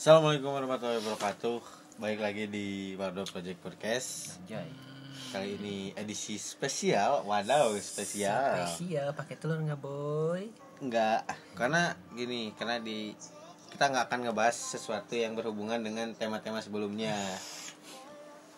[0.00, 1.60] Assalamualaikum warahmatullahi wabarakatuh
[2.00, 4.72] Baik lagi di Wardo Project Podcast Anjay.
[5.28, 10.48] Kali ini edisi spesial Wadaw spesial Spesial pakai telur nggak boy?
[10.80, 13.12] Enggak Karena gini Karena di
[13.68, 17.20] Kita nggak akan ngebahas sesuatu yang berhubungan dengan tema-tema sebelumnya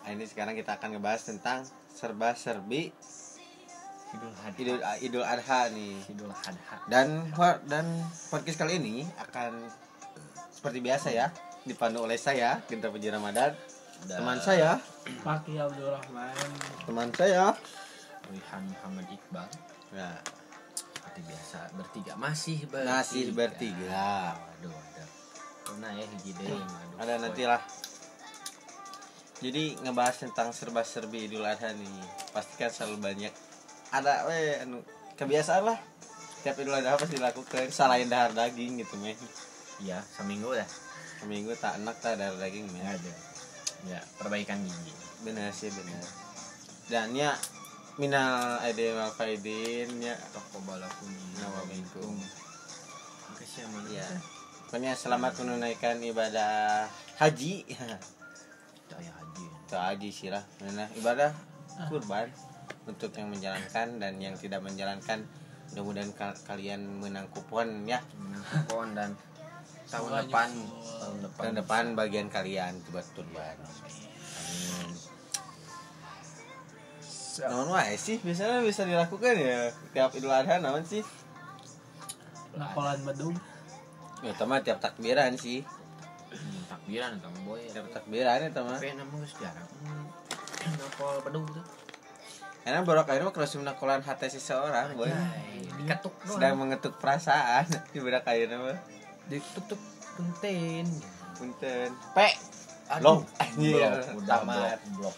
[0.07, 2.95] Nah ini sekarang kita akan ngebahas tentang Serba-serbi
[4.15, 4.55] Idul Adha.
[4.55, 4.79] Idul,
[5.11, 6.87] Idul Adha nih Idul Adha.
[6.87, 7.27] dan
[7.67, 7.83] dan
[8.31, 9.59] podcast kali ini akan
[10.63, 11.27] seperti biasa ya
[11.67, 13.51] dipandu oleh saya Ginta Puji Ramadan
[14.07, 14.79] Dan teman saya
[15.19, 16.31] Paki Abdul Rahman
[16.87, 17.51] teman saya
[18.31, 19.43] Rihan Muhammad Iqbal.
[19.91, 20.15] nah
[20.95, 22.95] Seperti biasa bertiga masih bertiga.
[22.95, 24.39] Masih bertiga.
[24.39, 25.05] Waduh, ada.
[25.67, 26.55] Pernah ya hiji deui.
[26.55, 27.23] Aduh, ada boy.
[27.27, 27.61] nanti lah
[29.43, 31.91] jadi ngebahas tentang serba-serbi Idul Adha nih
[32.31, 33.33] pastikan selalu banyak
[33.91, 34.79] ada weh anu
[35.19, 35.79] kebiasaan lah
[36.47, 39.19] tiap Idul Adha pasti dilakukan selain dahar daging gitu men
[39.83, 40.69] Iya, seminggu dah.
[41.19, 43.13] seminggu tak enak tak dahar daging men Ada.
[43.83, 44.91] Ya, perbaikan gigi.
[45.23, 46.03] benar sih benar.
[46.87, 47.31] Dan ya
[47.95, 50.15] minal aidin wal faidin ya.
[50.31, 51.07] Toko balakum.
[51.39, 52.15] Nawaminkum.
[53.31, 54.07] Makasih ya, ya.
[54.67, 56.87] Pokoknya selamat menunaikan ibadah
[57.19, 57.63] haji.
[58.89, 59.45] Saya haji.
[59.47, 60.43] itu haji sih lah.
[60.75, 61.31] Nah, ibadah
[61.87, 62.27] kurban
[62.83, 65.23] untuk yang menjalankan dan yang tidak menjalankan.
[65.71, 68.03] Mudah-mudahan ka- kalian menang kupon ya.
[68.19, 69.09] Menang kupon dan
[69.93, 70.49] tahun Semuanya depan.
[70.97, 71.41] Tahun depan.
[71.45, 74.89] Tahun depan bagian kalian buat kurban amin.
[77.33, 78.17] Namun wae sih?
[78.21, 79.69] Biasanya bisa dilakukan ya.
[79.93, 81.05] Tiap idul adha namun sih?
[82.57, 83.37] Nakolan Badung
[84.23, 85.61] ya teman tiap takbiran sih.
[86.33, 87.61] Hmm, takbiran kamu boy.
[87.69, 91.65] Tiap takbiran ya teman tapi nama geus jarang Hmm, nakol bedug tuh
[92.63, 95.11] karena baru kali mah kalau menakolan hati seseorang boy.
[95.83, 98.71] Diketuk sedang mengetuk perasaan di bedak kayu nama
[99.33, 99.79] ditutup
[100.13, 100.85] punten.
[101.33, 101.89] Punten.
[102.13, 102.29] Pe
[103.01, 104.79] Loh, anjir, blok, udah tamat.
[104.93, 105.15] blok.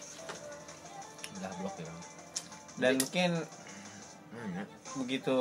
[1.36, 1.92] udah blok ya.
[2.80, 3.30] Dan mungkin
[4.36, 4.68] Hmm,
[5.00, 5.32] begitu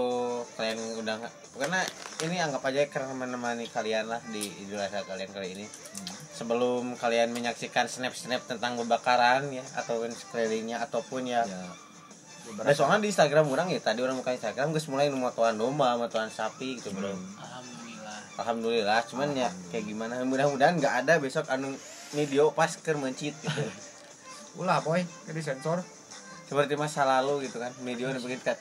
[0.56, 1.20] kalian udah
[1.60, 1.84] karena
[2.24, 5.66] ini anggap aja karena menemani kalian lah di idul adha kalian kali ini.
[5.68, 6.16] Hmm.
[6.36, 11.48] sebelum kalian menyaksikan snap snap tentang pembakaran ya atau sekelilingnya ataupun ya.
[11.48, 11.64] Ya.
[12.60, 16.28] Nah, soalnya di Instagram orang ya tadi orang buka Instagram gue mulai motoan domba, motoan
[16.28, 17.12] sapi gitu bro.
[17.12, 17.24] Hmm.
[18.36, 20.20] Alhamdulillah Alhamdulillah, cuman ya kayak gimana.
[20.28, 21.72] Mudah-mudahan nggak ada besok anu
[22.12, 23.64] video pas keur mencit gitu.
[24.60, 25.00] ulah boy.
[25.28, 25.80] Jadi sensor.
[26.46, 28.60] Seperti masa lalu gitu kan, video yang bikin kat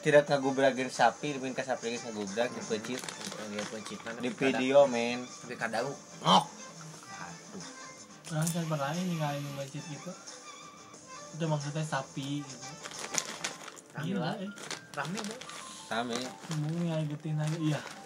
[0.00, 3.02] tidak ngagubrageun sapi, dibikin ka sapi geus ngagubrak di pencit
[3.48, 5.24] dia pencitan di video men.
[5.24, 5.88] tapi kadang
[6.22, 6.44] ngok.
[7.18, 7.64] Aduh.
[8.32, 10.12] Orang kan pernah ini di masjid gitu.
[11.36, 12.56] Itu maksudnya sapi gitu.
[13.98, 14.50] Gila eh.
[14.94, 15.38] Rame boy.
[15.90, 16.18] Rame.
[16.54, 17.58] Ngomong ngagetin aja.
[17.58, 17.97] Iya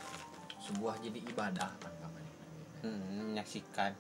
[0.73, 2.25] sebuah jadi ibadah kan kapan
[2.83, 3.93] Hmm, menyaksikan.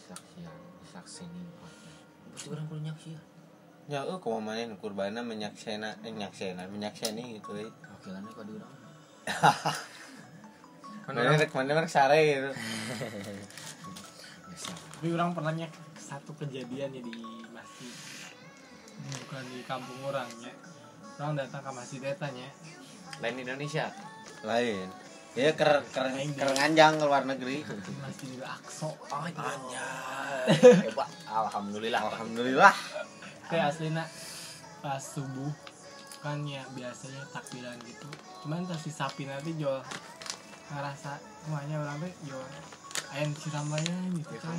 [0.00, 0.54] saksian
[0.86, 1.42] saksini
[2.30, 3.22] berarti orang kudu nyaksian
[3.86, 4.06] Ya?
[4.06, 7.66] Eueuh kumaha maneh nu kurbana menyaksena eh, menyaksena, menyakseni gitu euy.
[7.66, 8.74] wakilannya kok di orang?
[11.02, 12.50] Kan Mana rek mana rek sare gitu.
[14.94, 17.14] Tapi orang pernah nyek satu kejadian ya di
[17.50, 17.90] masjid.
[19.26, 20.54] Bukan di kampung orang ya
[21.18, 22.46] Orang datang ke masjid datanya
[23.18, 23.90] lain Indonesia?
[24.46, 24.86] Lain.
[25.38, 27.62] Ya ker ker ker nganjang ke luar negeri.
[28.02, 29.86] Masjid Aqsa oh iya
[30.82, 32.02] hebat alhamdulillah.
[32.02, 32.74] Alhamdulillah.
[33.46, 34.04] Kayak aslinya
[34.80, 35.52] pas subuh
[36.20, 38.08] kan ya biasanya takbiran gitu.
[38.42, 39.78] Cuman tas si sapi nanti jual
[40.70, 42.46] ngerasa semuanya orang jual
[43.14, 44.56] ayam sirambanya gitu ya kan.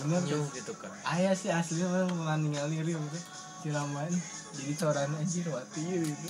[0.00, 0.20] bener
[0.54, 0.90] gitu kan.
[1.04, 3.20] Ayah sih aslinya orang meninggal diri gitu
[3.60, 4.12] siramban
[4.56, 6.28] jadi coran anjir wati gitu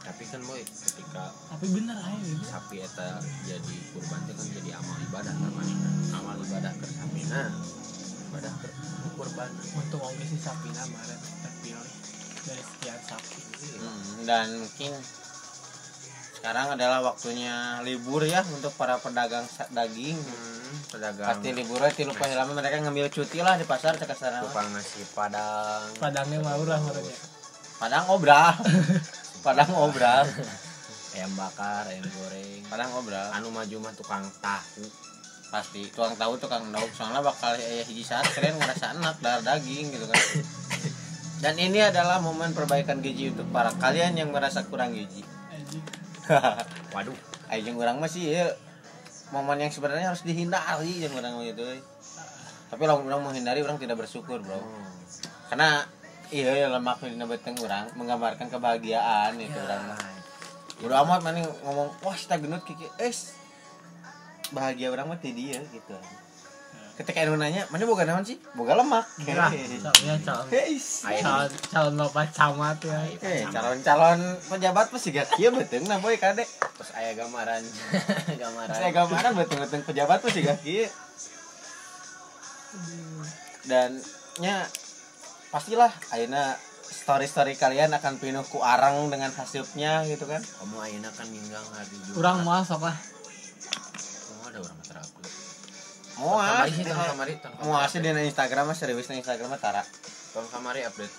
[0.00, 4.70] tapi kan boy ketika tapi bener ayah gitu sapi eta jadi kurban itu kan jadi
[4.76, 5.76] amal ibadah namanya
[6.14, 7.48] amal ibadah ke sapi nah
[8.30, 8.68] ibadah ke
[9.14, 11.92] kurban untuk oke si sapi kemarin terpilih
[12.42, 14.88] dari sekian sapi Hmm, dan mungkin
[16.32, 20.16] sekarang adalah waktunya libur ya untuk para pedagang daging.
[20.16, 24.40] hmm, pedagang Pasti liburnya tilu lama mereka ngambil cuti lah di pasar cek sana.
[24.40, 27.16] tukang nasi padang padangnya mau lah orangnya
[27.76, 28.56] Padang obral.
[29.40, 30.28] Padang obral.
[31.10, 33.26] ayam bakar ayam goreng Padang obral.
[33.34, 34.84] anu maju mah tukang tahu
[35.50, 39.90] Pasti tukang tahu tukang daun soalnya bakal ya hiji saat kalian ngerasa enak darah daging
[39.90, 40.22] gitu kan.
[41.40, 45.24] Dan ini adalah momen perbaikan gizi untuk para kalian yang merasa kurang anjing
[46.94, 47.16] waduh
[47.50, 48.46] Ayo orang masih ya
[49.34, 51.66] momen yang sebenarnya harus dihindari yang orang gitu.
[52.70, 54.62] Tapi kalau orang menghindari orang tidak bersyukur bro.
[55.50, 55.82] Karena
[56.30, 59.98] iya ya lemak di beteng orang menggambarkan kebahagiaan itu orang mah.
[60.80, 62.86] Udah amat mana ngomong wah kita genut kiki.
[62.96, 63.34] Es
[64.50, 65.96] bahagia orang mah ti dia gitu.
[67.00, 68.36] Ketika anu nanya mana boga naon sih?
[68.52, 69.08] Boga lemak.
[69.24, 70.48] Calonnya calon
[71.24, 74.20] calon calon bapak camat ya Eh, calon-calon
[74.52, 76.44] pejabat pasti gak kieu beuteung nah boy kade.
[76.44, 77.64] terus aya gambaran.
[78.44, 78.76] Gambaran.
[78.76, 80.86] Saya gambaran beuteung-beuteung pejabat pasti gak kieu.
[83.64, 83.96] Dan
[84.40, 84.68] nya
[85.50, 90.38] pastilah ayeuna story-story kalian akan pinuh ku arang dengan hasupnya gitu kan.
[90.42, 95.22] kamu ayeuna kan minggang hari Jumat kurang masuk lah kamu ada orang terapi
[96.20, 96.46] Moal.
[96.46, 97.34] kamari sih kamari
[97.90, 99.82] sih di Instagram mah serius di Instagram mah tara.
[100.30, 101.10] tang kamari update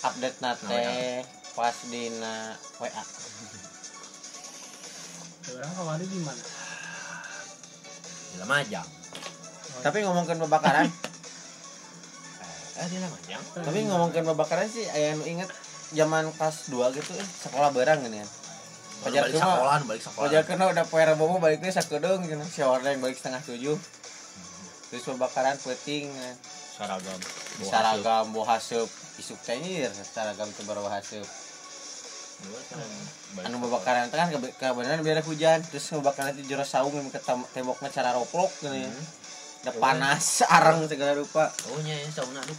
[0.00, 3.02] Update nate pas dina WA.
[5.50, 6.44] orang kemarin di mana
[8.30, 8.88] di Lamajang
[9.80, 10.86] Tapi ngomongin babakaran,
[12.80, 15.50] eh Lamajang tapi ngomongin babakaran sih aya anu inget
[15.92, 18.28] zaman kelas 2 gitu eh sekolah bareng gini ya.
[19.00, 22.36] Pajar balik sekolah balik sekolah Pajak kena udah poe bobo balik deh sakedeng gitu.
[22.46, 23.76] Si yang balik setengah tujuh.
[24.90, 26.34] Terus babakaran peting eh.
[26.80, 27.20] saragam
[27.60, 28.88] saragam bawa haseup
[29.20, 31.28] isuk teh nyir saragam teu bawa haseup.
[33.44, 37.20] Anu babakaran teh kan kebe- kebenaran biar hujan terus babakaran itu jero saung yang ke
[37.20, 38.88] tem- temboknya cara roplok gitu ya.
[39.60, 41.52] Udah panas arang segala rupa.
[41.68, 42.56] oh nya ya sauna tuh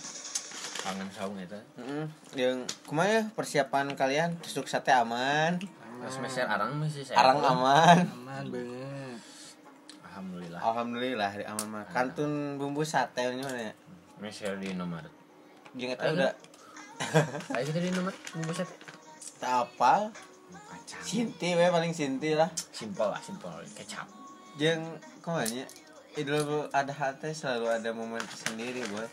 [0.81, 2.05] kangen saung eta Heeh.
[2.33, 5.61] Yang kumaha ya persiapan kalian tusuk sate aman,
[6.01, 7.97] Mas meser arang masih saya arang aman.
[8.09, 9.17] aman banget
[10.09, 11.85] alhamdulillah Alhamdulillah hari aman mah.
[11.89, 13.73] Kantun bumbu sate ini mana ya?
[14.21, 15.05] meser di nomor
[15.77, 16.13] Jeung eta Ayo.
[16.17, 16.33] udah
[17.57, 18.69] ayo kita di nomor bungkus set
[19.41, 20.13] tak apal.
[20.53, 22.49] kacang Sinti we paling Sinti lah.
[22.73, 24.05] simpel lah simpel kecap
[24.57, 25.65] Jeung kumanya
[26.19, 29.07] Idul Adha teh selalu ada momen sendiri, boy.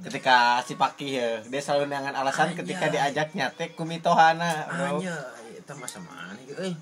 [0.00, 3.12] Ketika si Paki ya, dia selalu dengan alasan ketika Anjay.
[3.12, 4.96] diajak nyatek kumitohana, bro.
[4.96, 5.12] hanya
[5.52, 6.72] eta mah sama nih euy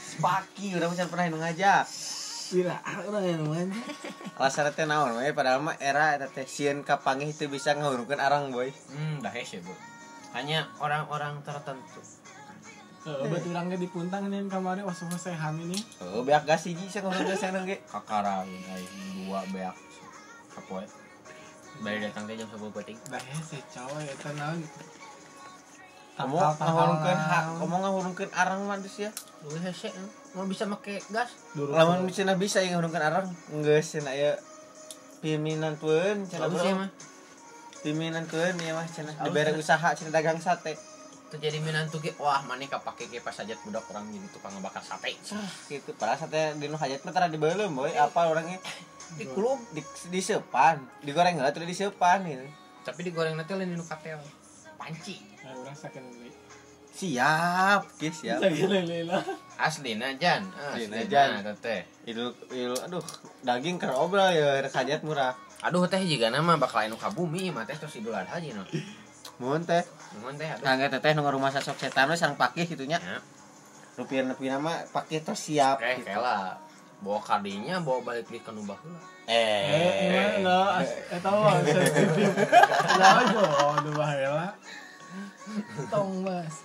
[0.00, 1.84] Si Paki udah macam pernah ngajak.
[2.46, 3.76] Bila orang yang mana
[4.40, 8.48] Alasan teh naon we padahal mah era eta teh sieun kapangih teu bisa ngahurungkeun arang,
[8.48, 8.72] boy.
[8.96, 9.74] hmm dah hese bu
[10.32, 12.00] hanya orang-orang tertentu
[13.06, 17.22] Obat orangnya di puntang nih kemarin was sehan ini Oh, beak gas hiji sih ngomong
[17.22, 17.78] geus yang ge.
[17.86, 18.82] kakara ay
[19.14, 19.74] dua beak.
[20.50, 20.82] Kapoe?
[21.76, 24.58] Bari datang teh jam 10 penting dah ya si cowok ya tenang
[26.16, 29.12] Kamu ngahurungkeun hak, kamu ngahurungkeun arang mah deus ya.
[29.44, 29.92] lu hese
[30.32, 31.36] mau bisa make gas?
[31.54, 33.26] Lamun cenah bisa yang ngahurungkeun arang,
[33.60, 34.32] geus cenah aya
[35.20, 36.80] piminan tueun cenah bagus ya bro.
[36.80, 36.90] mah
[37.84, 38.88] Piminan tueun ya mah
[39.22, 39.60] dibere ya.
[39.60, 40.95] usaha cenah dagang sate.
[41.26, 45.18] Terjadi minantu ge wah maneh kapake ge pas sajat budak orang jadi tukang ngebakar sate.
[45.66, 48.62] Gitu, padahal sate di nu hajat mah tara dibeuleuh boy, apa orangnya?
[49.18, 52.46] Di klub di di sepan, digoreng heula terus di sepan gitu.
[52.86, 54.22] tapi digoreng nanti lain di nu katel.
[54.78, 55.18] Panci.
[55.42, 56.30] Nah orang sakit beli
[56.96, 58.40] Siap, Ki, siap.
[58.40, 59.20] Alhamdulillah
[59.60, 60.48] aslina jan.
[60.48, 61.28] Aslina, aslina Jan.
[61.44, 61.84] jan teh.
[62.08, 62.32] Idul,
[62.88, 63.04] aduh,
[63.44, 65.36] daging keur obrol ya hajat murah.
[65.60, 68.60] aduh teh juga nama bakal anu ka bumi mah teh terus idul adha aja
[69.36, 69.84] Mun teh,
[70.16, 72.96] nuhun teh aduh kangge teteh nu rumah sasok setan we sareng pakih gitunya.
[72.96, 73.20] Ya.
[74.00, 75.76] Rupiah nepi nama pakih terus siap.
[75.80, 76.08] Oke, gitu.
[76.08, 76.56] kela
[76.96, 78.96] bawa kadinya bawa balik di kanu baheula
[79.28, 80.80] eh enggak
[81.12, 84.48] eh tahu sensitif aja oh udah bahaya
[85.92, 86.64] tong mas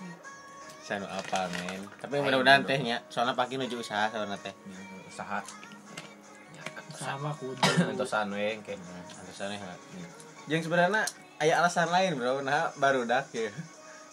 [0.82, 1.86] Sanu apa men?
[1.94, 4.50] Tapi mudah-mudahan tehnya, soalnya pagi nuju usaha soalnya teh.
[5.06, 5.38] usaha
[6.58, 9.76] Ya, sama kudu entosan we engke Alasannya heula.
[10.50, 11.06] Jeung sebenarnya
[11.42, 12.46] aya alasan lain, Bro.
[12.46, 13.50] Nah, baru dak ya.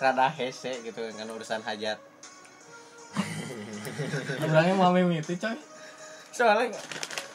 [0.01, 2.01] Rada hese gitu kan urusan hajat.
[4.45, 5.57] orangnya mau itu coy
[6.29, 6.69] Soalnya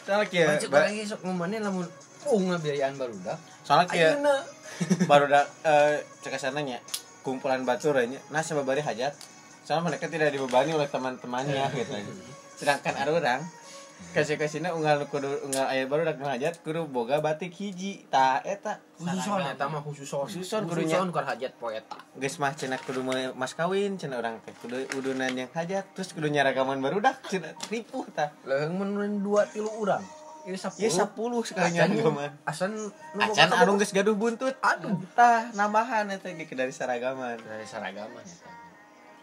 [0.07, 1.83] soalnya kieu Macet ba- orang sok ngomongnya lamun
[2.31, 3.35] oh ngabiayaan barudak
[3.67, 4.37] soalnya kieu ayeuna
[5.11, 6.79] baru dak eh cek nya
[7.25, 8.21] kumpulan batur nya.
[8.29, 9.17] Nah, sababari hajat.
[9.65, 11.97] Soalnya mereka tidak dibebani oleh teman-temannya gitu.
[12.61, 13.41] Sedangkan ada orang
[14.13, 18.05] kasih kasihnya unggal kudu unggal ayah baru dak hajat kudu boga batik hiji.
[18.13, 18.83] Ta eta.
[19.01, 20.29] Khususon eta mah khususon.
[20.29, 21.01] Khususon kudunya.
[21.01, 21.97] khususon keur hajat poe eta.
[22.19, 23.01] Geus mah cenah kudu
[23.33, 27.57] mas kawin cenah orang teh kudu udunan yang hajat terus kudu nyaragaman baru dah cenah
[27.73, 30.05] ripuh tah leuheung mun dua tilu urang.
[30.45, 32.31] Ieu 10 ya 10 sekali nyaragaman.
[32.45, 32.77] asan
[33.17, 34.53] acan anu geus gaduh buntut.
[34.61, 35.01] Aduh.
[35.17, 37.41] Tah nambahan eta dari saragaman.
[37.41, 38.64] Dari saragaman eta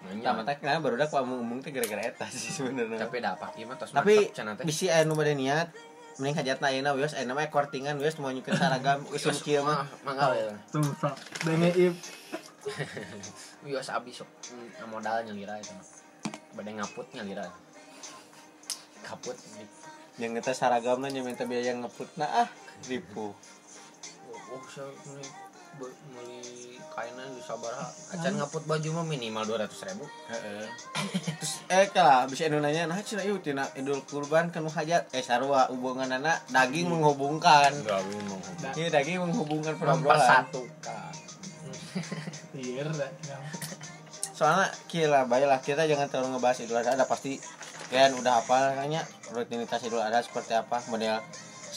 [0.01, 3.69] Nanya, mata kenapa baru dah ku umum teh gara-gara eta sih sebenarnya tapi da paki
[3.69, 4.33] mah tos tapi
[4.65, 5.69] bisi aya nu bade niat
[6.17, 10.33] mending hajatna ayeuna wios aya mah kortingan wios mau nyukeun saragam usum kieu mah mangga
[10.33, 11.13] ya tuh sok
[11.45, 11.93] dengeip
[13.61, 15.85] wios abis sok Hmm, modal nyalira itu mah
[16.57, 17.45] bade ngaput nyalira
[19.05, 19.37] kaput
[20.19, 22.49] yang eta saragamna nya minta biaya ngeputna ah
[22.89, 23.33] ripuh
[24.51, 24.83] oh so
[25.71, 26.41] ini be- meuli
[26.91, 30.65] kainnya di sabaraha acan ngaput baju mah minimal 200 ribu Heeh.
[31.39, 35.67] Terus eh kalah bisa nanya nah cenah ieu tina Idul Kurban kan hajat eh sarua
[35.67, 37.71] hubunganana daging menghubungkan.
[37.73, 38.41] enggak bingung
[38.73, 40.19] Iya daging menghubungkan perobrolan.
[40.43, 41.13] mempersatukan
[42.53, 43.11] Iya, dah.
[44.33, 47.39] Soalnya kira baiklah kita jangan terlalu ngebahas Idul Adha ada pasti
[47.87, 51.19] kalian udah apa kayaknya rutinitas Idul Adha seperti apa model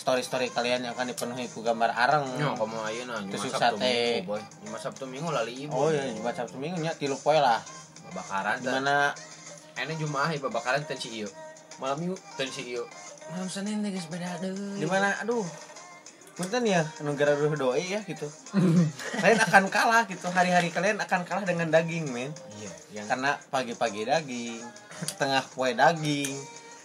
[0.05, 2.29] story-story kalian yang akan dipenuhi ku gambar areng.
[2.37, 3.97] Nya kamu Jumat Tusuk Sabtu sate.
[4.21, 4.43] Minggu boy.
[4.69, 5.73] Jumat Sabtu Minggu lali ibu.
[5.73, 7.65] Oh iya, Jumat Sabtu Minggu nya tilu poe lah.
[8.13, 8.69] Babakaran teh.
[8.69, 9.17] Di mana
[9.75, 11.29] Ini Jumaah ya babakaran teh si ieu.
[11.81, 12.85] Malam Minggu teh si ieu.
[13.33, 14.77] Malam Senin teh geus beda deui.
[14.77, 15.41] di mana aduh
[16.35, 16.83] punten ya
[17.15, 18.27] gara ruh doi ya gitu
[19.23, 24.03] kalian akan kalah gitu hari-hari kalian akan kalah dengan daging men Iya, yang karena pagi-pagi
[24.03, 24.59] daging
[25.15, 26.35] tengah kue daging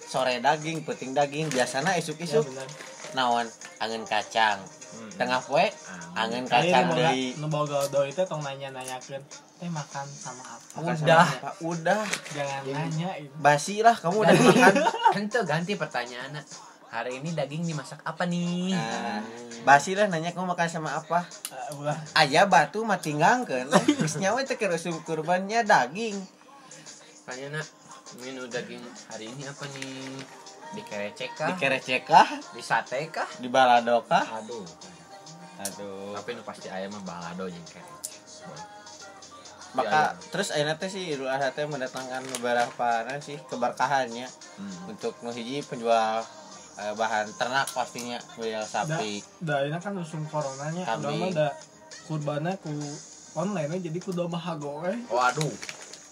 [0.05, 2.69] sore daging peting daging biasanya Ya, isuk-isuk benar.
[3.11, 3.47] Naon
[3.77, 5.05] angin kacang Hmm.
[5.15, 5.69] tengah kue
[6.11, 6.43] Angin.
[6.43, 9.21] kacang nu deui nu boga do itu tong nanya-nanyakeun,
[9.55, 11.27] "Teh makan sama apa?" Makan sama Udah.
[11.29, 11.49] apa?
[11.61, 12.01] udah
[12.33, 13.29] Jangan nanya itu.
[13.37, 14.73] basi lah kamu udah makan
[15.21, 16.41] Ente ganti pertanyaannya.
[16.89, 18.73] Hari ini daging dimasak apa nih?
[18.73, 19.21] nah,
[19.61, 21.21] basi lah nanya kamu makan sama apa
[21.71, 21.95] ulah.
[22.17, 23.69] ayah batu mati ngangkeun
[24.01, 26.17] geus nyawa teh keur usum kurbannya daging
[27.23, 27.67] Tanya nak,
[28.17, 30.17] menu daging hari ini apa nih?
[30.71, 31.47] Dikerecek kah?
[31.51, 33.25] dikerecek kah Di sate kah?
[33.37, 34.65] di balado kah Aduh.
[35.59, 38.21] aduh Tapi nu pasti ayam mah balado jeung kerecek.
[39.69, 44.91] Maka terus ayeuna teh sih Idul Adha teh mendatangkan beberapa nah sih keberkahannya Hmm.
[44.91, 46.19] untuk nu hiji penjual
[46.75, 51.15] eh, bahan ternak pastinya jual sapi Da ini kan usum coronanya, udah Kambing.
[51.17, 51.47] mah da
[52.03, 52.75] kurbannya ku
[53.33, 54.99] online jadi ku domba hago we.
[55.07, 55.47] Waduh.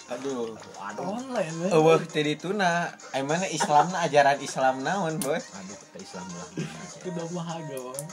[0.08, 1.04] Aduh Waduh.
[1.14, 1.68] Online we.
[1.70, 2.72] eueuh teh dituna
[3.12, 6.48] aya mana Islamna ajaran Islam naon boy Aduh, ke Islam lah.
[6.98, 8.04] Ku domba hago we.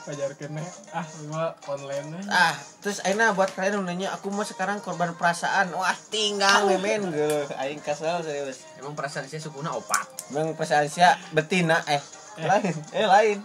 [0.00, 2.20] Pajarkeun we, ah gua online we.
[2.26, 7.04] ah terus ayeuna buat kalian nanya aku mau sekarang korban perasaan wah tinggal we men
[7.06, 10.06] geuleuh aing kasal serius Emang perasaan saya sukuna opat.
[10.30, 12.00] Emang perasaan sia betina eh,
[12.32, 12.46] Eh.
[12.46, 13.38] lain eh lain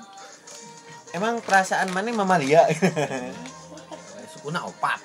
[1.12, 3.34] emang perasaan mana mamalia Eh,
[4.30, 5.02] Sukuna opat.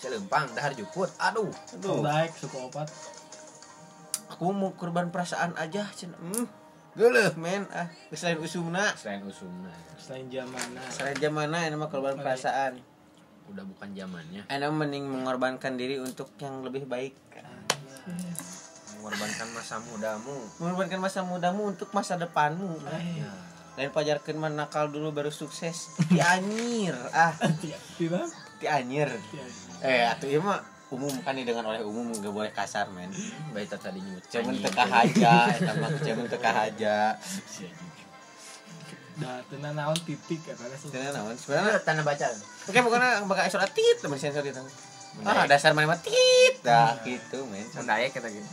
[0.00, 1.12] Saya lempang dahar juput.
[1.20, 1.52] Aduh.
[1.70, 2.88] aduh Daek suku opat.
[4.30, 6.46] aku mau korban perasaan aja cina hmm
[6.90, 9.68] geuleuh men ah selain usumna Selain usumna.
[9.96, 10.80] Selain zamanna.
[10.88, 12.78] selain zamana ini mah korban perasaan
[13.46, 14.46] Udah bukan zamannya.
[14.46, 17.12] Ana mending mengorbankan diri untuk yang lebih baik
[18.96, 20.36] Mengorbankan masa mudamu.
[20.56, 22.78] mengorbankan masa mudamu untuk masa depanmu
[23.74, 27.32] lain pajarkeun mah nakal dulu baru sukses ti anyir ah
[28.58, 29.44] ti anyir Ya.
[29.80, 30.60] Eh atuh ieu mah
[30.90, 33.08] umum kan dengan oleh umum nggak boleh kasar men
[33.54, 34.26] Baik tadi nyebut.
[34.26, 34.66] Cemen anjing.
[34.66, 36.96] teka haja, eta mah cemen teka haja.
[39.20, 41.36] Da tenan naon titik katanya Sebenarnya naon?
[41.36, 42.26] Sebenarnya Tanda baca.
[42.66, 44.58] oke pokoknya bakal surat tit teman sensor itu.
[45.26, 46.58] Ah, dasar mana mah tit.
[46.64, 47.66] Dah gitu, men.
[47.76, 48.48] Mendayak kata gitu.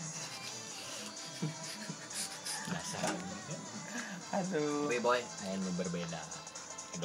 [4.38, 4.92] Aduh.
[5.02, 5.22] Boy
[5.58, 6.20] nu berbeda.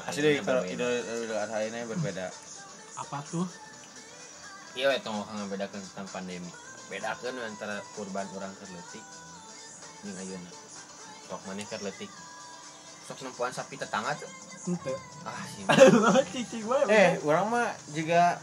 [0.08, 2.26] Asli kalau idul idul adha ini berbeda.
[2.98, 3.46] Apa tuh?
[4.72, 6.50] Iya, itu mau ngebedakan tentang pandemi.
[6.88, 9.04] Bedakan antara kurban orang kerletik
[10.02, 10.50] jeung ayeuna.
[11.30, 12.10] Sok maneh kerletik.
[13.06, 14.30] Sok nempuan sapi tetangga tuh.
[14.66, 14.94] Ente.
[15.26, 15.64] Ah, sih.
[16.92, 18.38] Eh, orang mah juga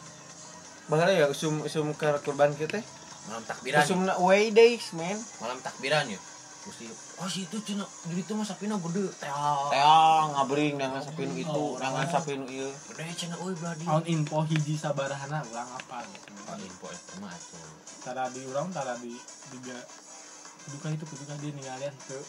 [0.89, 2.81] Bagaimana ya usum usum ke kurban kita?
[3.29, 3.85] Malam takbiran.
[3.85, 5.21] Usum way days, men.
[5.37, 6.17] Malam takbiran ya.
[6.59, 9.07] Terus oh si itu cina jadi itu mah sapina gede.
[9.15, 9.69] Teong.
[9.71, 12.67] Teong ngabring dengan sapi nu itu, dengan sapi nu ieu.
[12.91, 13.87] Gede cina euy bladi.
[13.87, 16.29] Naon info hiji sabarahana urang apa gitu.
[16.45, 17.71] Oh, info itu mah atuh.
[18.03, 19.15] Tara di urang tara di
[19.49, 19.79] tiga
[20.69, 22.21] kudu itu kudu dia ninggalin tuh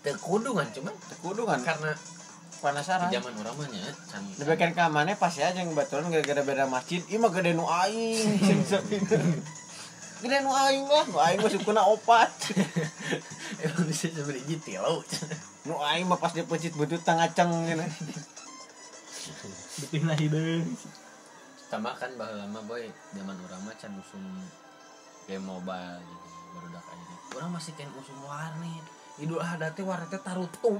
[0.00, 1.92] Teu kudu kan cuman Kudu kan karena
[2.60, 3.12] penasaran.
[3.12, 4.22] di zaman orang mah nya can.
[4.38, 8.38] Dibikin ke mana pas ya yang baturan gara-gara beda masjid Iya mah gede nu aing
[8.46, 9.18] Cing sapina.
[10.24, 12.32] Gede nu aing lah Nu aing mah sukuna opat
[13.64, 15.04] Emang bisa sebenarnya hiji tilu.
[15.68, 17.84] Nu aing mah pas dia pencit butut tangaceng gitu
[19.74, 20.64] betina hideung
[21.68, 24.22] Sama kan baheula lama boy zaman orang mah can usum
[25.28, 27.14] game mobile gitu baru dak aja.
[27.34, 28.84] Orang masih kan usum warnet.
[29.18, 30.78] Idul Adha teh warnet teh tarutup.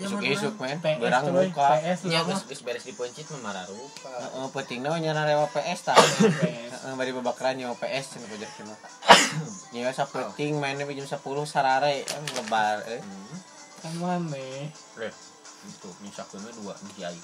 [0.00, 4.08] Men Berang tuh we, muka PS Ya geus geus beres dipencit mah marah rupa.
[4.08, 8.74] Heeh, penting na nyana rewa PS Heeh, bari babakran nyawa PS cenah pajar kena
[9.76, 13.36] Nyawa sapeting mainnya jam 10 sarare eh, lebar eh Hmm.
[13.80, 14.68] kan maneh
[15.00, 15.14] Leh,
[15.64, 17.22] itu we dua hiji ayu.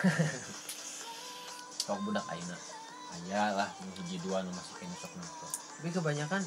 [1.84, 2.56] Sok budak ayeuna.
[3.12, 5.52] Aya lah nu hiji dua nu masih kena sok nongkrong.
[5.52, 6.42] Tapi kebanyakan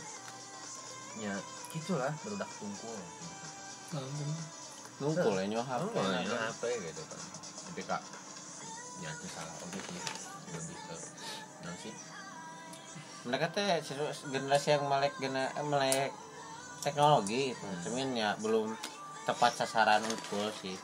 [1.22, 1.34] ya
[1.70, 2.98] gitulah berudak tungkul.
[3.92, 4.61] nonton
[5.02, 7.20] nungkul ya HP Oh, ya, gitu kan.
[7.68, 8.02] Tapi kak
[9.02, 9.56] ya itu salah.
[9.66, 9.98] Oke sih
[10.54, 10.96] lebih ke
[11.66, 11.94] nah sih.
[13.26, 13.82] Mereka teh
[14.30, 16.14] generasi yang melek gena, melek
[16.82, 17.66] teknologi gitu.
[17.90, 18.74] cuman ya belum
[19.26, 20.78] tepat sasaran ukur sih.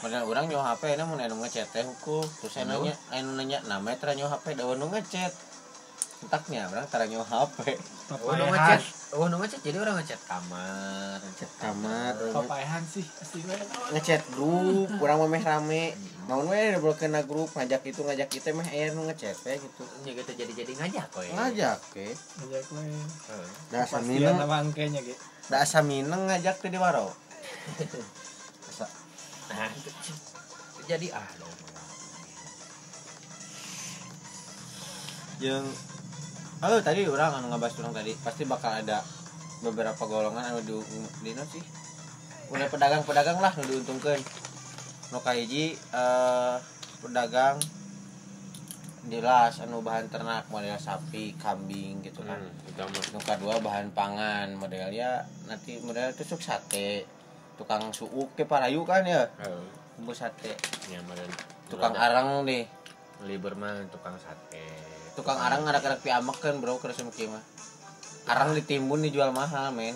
[0.00, 2.22] Padahal orang nyawa HP ini mau anu ngechat teh hukum.
[2.22, 5.32] Terus saya nanya anu nanya namanya tera nyawa HP nu ngechat
[6.20, 7.56] entaknya orang tera nyawa HP
[8.12, 8.80] oh nu ngechat.
[9.16, 9.60] Oh nu ngechat.
[9.64, 12.12] Jadi orang ngechat kamar ngechat kamar.
[12.36, 13.56] papayahan sih asli we
[13.96, 15.84] ngechat grup orang mah meh rame
[16.28, 19.82] mau we udah kena grup ngajak itu ngajak itu meh aya nu ngechat teh gitu.
[20.04, 22.12] Ya gitu jadi jadi ngajak ya ngajak ke?
[22.12, 22.82] Ngajak we.
[22.84, 23.48] Heeh.
[23.72, 24.36] da asa pastian mineng.
[24.36, 25.14] sama angkanya ge.
[25.48, 27.08] Da asa mineng ngajak di waro
[29.50, 29.66] nah
[30.86, 31.26] jadi ah
[35.40, 35.64] yang
[36.60, 39.00] oh tadi orang anu ngabahas orang tadi pasti bakal ada
[39.64, 40.76] beberapa golongan anu di
[41.24, 41.64] di nu sih.
[42.52, 44.20] Udah pedagang-pedagang lah nu diuntungkan
[45.08, 46.56] nu kahiji eh
[47.00, 47.56] pedagang
[49.08, 52.36] jelas anu bahan ternak model sapi kambing gitu kan.
[52.36, 57.08] Hmm, itu mah nu kedua bahan pangan modelnya nanti model tusuk sate.
[57.56, 59.32] Tukang suuk ke parayu kan ya.
[59.96, 60.60] Bumbu sate.
[60.92, 61.24] Ya model
[61.72, 62.68] tukang arang nih.
[63.24, 64.89] Libur mah tukang sate
[65.20, 67.44] tukang arang ngarak-ngarak piamak kan bro kerja sama mah.
[68.24, 69.92] Arang ditimbun dijual mahal men.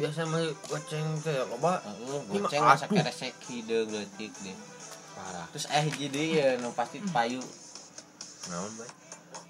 [0.00, 4.56] Biasa mah goceng teh loba Heeh, Ini mah goceng masak resek hidung letik deh
[5.14, 5.46] parah.
[5.52, 7.44] Terus eh jadi ya nu pasti payu.
[8.48, 8.88] Naon bae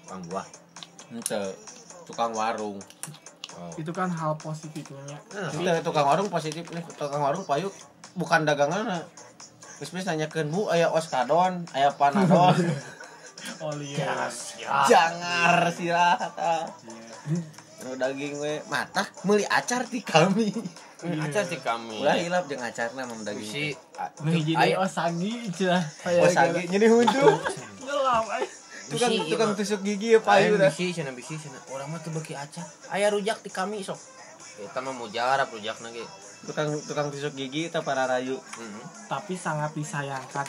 [0.03, 0.47] tukang buah.
[1.09, 1.41] Ente
[2.05, 2.77] tukang warung.
[3.55, 3.71] Oh.
[3.79, 5.17] Itu kan hal positifnya.
[5.31, 6.83] Nah, tukang warung positif nih.
[6.99, 7.71] Tukang warung payu
[8.15, 9.03] bukan dagangan
[9.75, 12.55] terus terus nanyakan bu ayah oskadon ayah panadol
[13.61, 14.85] oli Yes, ya.
[14.89, 16.67] jangar sirah ta.
[16.85, 17.13] Iya.
[17.85, 20.49] nu daging we mata meuli acar ti kami.
[21.05, 22.01] Hmm, acar sih kami.
[22.01, 23.45] Ulah hilap jeung acarna mah daging.
[23.45, 23.65] Si
[24.25, 25.83] deui osagi cenah
[26.23, 27.25] oh sagi jadi huntu
[27.85, 28.45] ngelam ay
[28.89, 31.93] tukang Bisi, tukang iya, tusuk gigi ya payu Ayo dah bisi cenah bisi cenah orang
[31.93, 32.65] mah teu beuki acar.
[32.89, 33.97] Aya rujak di kami sok.
[34.57, 36.01] Kita mah mujarab rujakna ge
[36.45, 38.37] tukang tukang tusuk gigi kita para rayu?
[38.37, 40.47] Heeh tapi sangat disayangkan.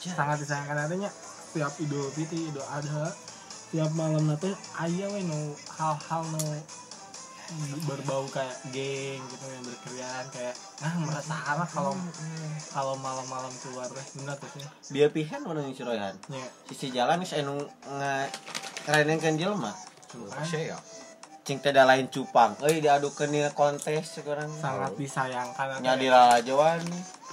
[0.00, 1.10] Sangat disayangkan adanya
[1.50, 3.10] tiap idul fitri idul adha
[3.70, 4.50] tiap malam nanti
[4.82, 6.42] ayah we nu hal-hal nu
[7.82, 11.98] berbau kayak geng gitu yang berkerian kayak nah merasa anak kalau
[12.70, 14.62] kalau malam-malam keluar teh bener tuh sih.
[14.94, 17.58] Biar pihan mana yang suroyan ya sisi jalan geus anu
[17.98, 18.30] nga
[18.86, 19.74] kerenengkeun jelema
[20.46, 20.78] Saya ya.
[21.42, 22.54] cing teh da lain cupang.
[22.62, 24.46] Euy diadukeun dina kontes sekarang.
[24.54, 25.82] Sangat disayangkan.
[25.82, 26.82] Nya di lalajoan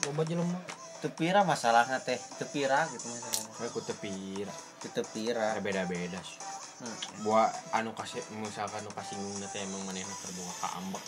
[0.06, 0.58] Loba jelema.
[0.98, 4.46] Tepira masalahna teh tepira gitu masalahnya Aku tepir.
[4.78, 6.38] Di tepira Beda-beda sih.
[6.78, 6.98] Hmm.
[7.26, 11.06] Buat anu kasih misalkan anu kasinggung teh emang manehna keur boga ka ambek.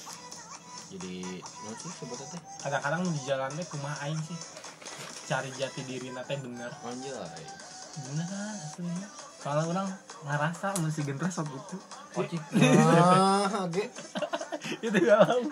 [0.90, 2.42] Jadi, nu sih sebutnya teh?
[2.60, 4.34] kadang-kadang di jalan teh kumaha aing sih
[5.30, 7.46] cari jati diri teh bener Anjay.
[8.00, 9.08] beneran aslinya
[9.40, 9.88] soalnya orang
[10.26, 11.78] ngerasa masih gendres waktu itu
[12.58, 13.86] Nah, ge.
[14.82, 15.46] itu galau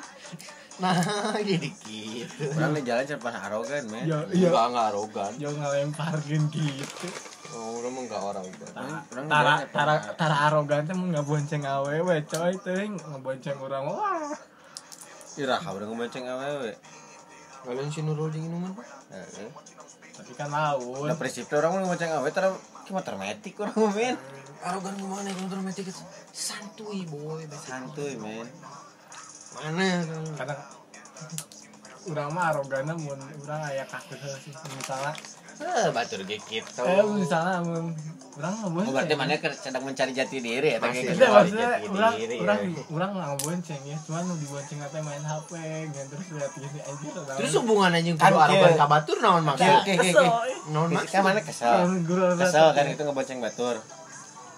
[0.77, 0.93] Nah,
[1.41, 2.53] jadi gitu.
[2.53, 5.31] orang jalan cepat arogan men ya iya Enggak enggak arogan.
[5.41, 7.07] jauh ngelemparkan gitu
[7.49, 8.39] Oh, udah mah enggak tara
[9.09, 14.35] orang tara tara, tara arogan teh mau ngabonceng awewe coy teh ngabonceng orang wah
[15.35, 16.71] irah udah ngebonceng awewe
[17.57, 18.87] Kalian si Nurul jeung minuman, Pak?
[19.11, 19.49] Heeh.
[20.13, 22.53] tapi kan laut Udah prinsipnya orang mau ngebonceng awewe terus
[22.85, 24.15] cuma termetik orang men
[24.57, 26.03] Arogan gimana kalau termetik itu?
[26.29, 27.45] Santuy, boy.
[27.55, 28.45] santuy men
[29.59, 30.23] Mana kan?
[30.37, 30.59] kadang
[32.07, 35.13] orang mah arogan mun orang aya kaget sih misalnya
[35.57, 36.85] Eh, batur ge gitu.
[36.85, 37.89] eh misalnya mun
[38.37, 41.25] orang Oh, ngabonceng berarti mana sedang mencari jati diri ya Itu gitu.
[41.25, 42.13] maksudnya orang
[42.69, 42.83] ya.
[42.87, 45.49] orang nggak bonceng ya, cuman nu dibonceng apa main HP,
[45.89, 46.79] gitu terus lihat gini
[47.17, 47.35] lah.
[47.35, 48.77] Terus hubungan anjing Kan kudu arogan kieu.
[48.77, 49.65] ka batur naon maksud?
[49.73, 50.25] oke oke.
[50.69, 51.21] Naon Kan maksud?
[51.25, 51.73] mana kesel.
[51.73, 51.89] Kan
[52.37, 53.75] Kesel kan itu ngebonceng batur.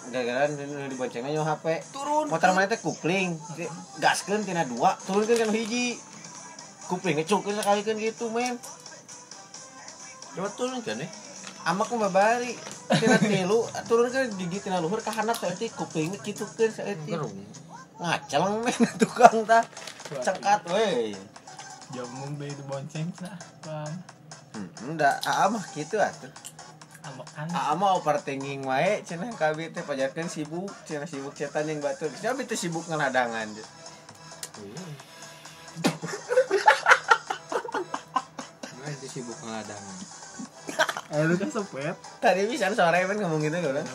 [0.09, 0.45] Gara-gara
[0.89, 1.65] diboncengnya nyawa HP.
[1.93, 2.25] Turun.
[2.27, 3.37] Motor mana teh kupling.
[4.01, 5.97] Gaskeun tina dua, turunkeun kan hiji.
[6.89, 8.57] Kuplingnya cukeun sakalikeun gitu men.
[10.33, 11.09] Coba turun kan eh.
[11.69, 12.57] Amak mah babari.
[12.89, 17.13] Tina tilu turunkeun gigi tina luhur ka handap saeutik kuplingnya kitukeun saeutik.
[17.13, 17.33] Gerung.
[18.01, 19.61] Ngaceleng men tukang tah.
[20.09, 21.13] Cengkat we.
[21.89, 23.33] Jamun be dibonceng cah,
[23.65, 23.93] bang.
[24.53, 26.29] Hmm, enggak, aa mah gitu atuh.
[26.99, 27.47] Kan.
[27.55, 32.11] Aa mah overthinking wae cenah kabeh teh pajarkeun sibuk, cenah sibuk cetan yang batur.
[32.11, 33.47] Siapa itu sibuk ngeladangan.
[38.79, 39.97] Nah, itu sibuk ngeladangan.
[41.15, 41.95] Eh lu kan sepet.
[42.19, 43.87] Tadi bisa sore kan ngomong gitu kan.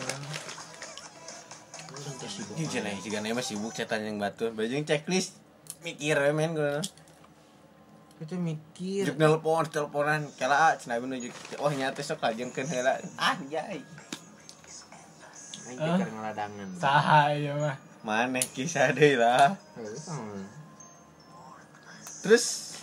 [2.25, 2.57] Sibuk.
[2.57, 4.51] Ini cenah jika mah sibuk cetan yang batur.
[4.51, 5.37] Bajing checklist
[5.85, 6.81] mikir we men gue.
[8.21, 9.03] Itu mikir.
[9.11, 10.27] juk nelpon teleponan.
[10.39, 12.95] Kala cenah menuju oh nyata sok lajengkeun heula.
[13.19, 13.79] Anjay.
[15.65, 15.97] Ah.
[15.97, 16.67] pikir ngeladangan.
[16.77, 17.75] saha ya mah.
[18.05, 19.57] Maneh kisah deui lah.
[22.21, 22.77] Terus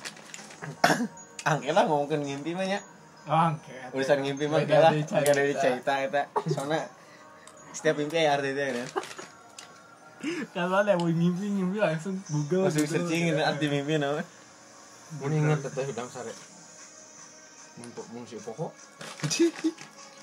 [1.50, 2.80] angkela ngomongkeun ngimpi mah nya.
[3.30, 4.90] Oh oke urusan ngimpi mah cerita.
[5.14, 5.92] enggak dari cerita.
[6.02, 6.22] Eta.
[6.50, 6.90] Soalnya
[7.72, 8.88] setiap mimpi aya arti teh kan
[10.54, 13.00] kalau ada mau ngimpi ngimpi langsung google langsung gitu.
[13.00, 14.22] searching arti mimpi naon
[15.20, 16.32] Mun inget teteh udang sare.
[17.76, 18.72] Mumpuk mung si pokok.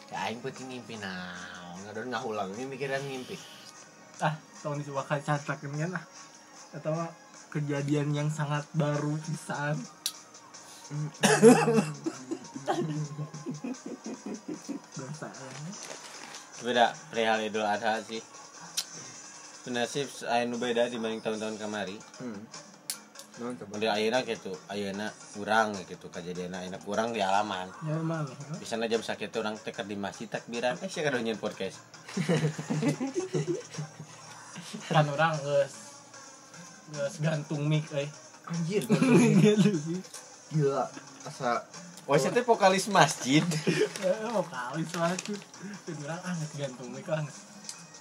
[0.10, 1.78] Ya aing penting ngimpi naon.
[1.86, 3.38] Ngadon ngahulang ini mikiran ngimpi.
[4.20, 6.04] ah tahun itu bakal catakan kan ah
[6.76, 7.08] atau mah
[7.50, 9.80] kejadian yang sangat baru pisan
[14.92, 15.52] dosa ya.
[16.60, 18.20] beda perihal idul adha sih
[19.70, 22.42] Nasib aya nu beda dibanding tahun-tahun kemari Hmm.
[23.80, 27.72] Di ayeuna gitu, ayeuna kurang gitu kejadian ayeuna kurang di alaman.
[27.88, 28.28] ya mana
[28.60, 31.80] Bisa jam sakit orang teker di masjid takbiran, eh sih kada nyen podcast.
[34.92, 35.74] kan orang geus
[36.94, 38.08] geus gantung mic euy
[38.50, 38.84] Anjir,
[39.40, 40.00] gitu sih
[40.52, 40.86] gila.
[41.26, 41.64] Asa
[42.10, 43.46] Wah, saya teh vokalis masjid.
[44.00, 45.36] Eh, mau kali suatu
[46.04, 47.24] orang geus gantung mic lah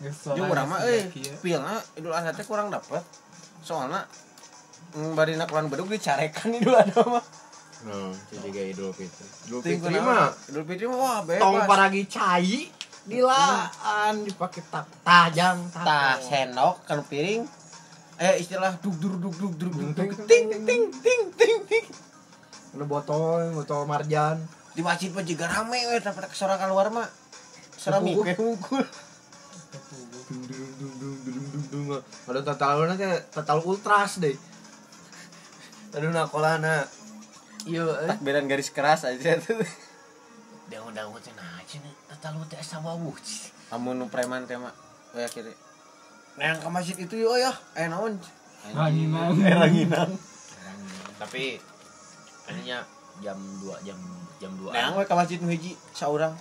[0.03, 1.07] geus Jeung urang mah euy,
[1.39, 3.07] pilna idul adha teh kurang dapat.
[3.63, 4.03] Soalnya
[4.95, 7.25] bari nakulan bedug dicarekan idul adha mah.
[7.79, 9.27] No, jadi kayak Idul Fitri.
[9.47, 11.69] Idul Fitri mah Idul Fitri mah wah tong bebas.
[11.71, 12.67] paragi cai
[13.07, 17.47] dilaan dipakai tak tajang Tah senok kan piring.
[18.19, 21.87] Eh istilah dug dug dug dug dug dug ting ting ting ting ting.
[22.75, 24.43] Ada botol, botol marjan.
[24.75, 27.07] Di masjid mah juga rame we tapi kesorakan luar mah.
[27.79, 28.27] Serami Tepuk.
[28.27, 28.83] we unggul.
[30.29, 31.87] Dung dung dung dung dung dung dung.
[32.27, 32.43] Ada
[33.31, 34.35] total ultras deh.
[35.99, 36.87] Tadi nakolana.
[37.67, 38.09] Iya, eh.
[38.15, 39.59] Takbiran garis keras aja tuh.
[40.71, 43.19] Daun-daun teh nah cenah total teh asa wawuh.
[43.75, 44.71] Amun nu preman teh mah
[45.11, 45.59] we akhirnya.
[46.39, 48.15] Nah, yang ke masjid itu yo ya, eh naon?
[48.79, 49.43] Ranginang.
[49.43, 50.15] Eh ranginang.
[51.19, 51.59] Tapi
[52.47, 52.87] ininya
[53.19, 53.99] jam 2 jam
[54.39, 54.71] jam 2.
[54.71, 56.39] Nah, we ke masjid nu hiji saurang.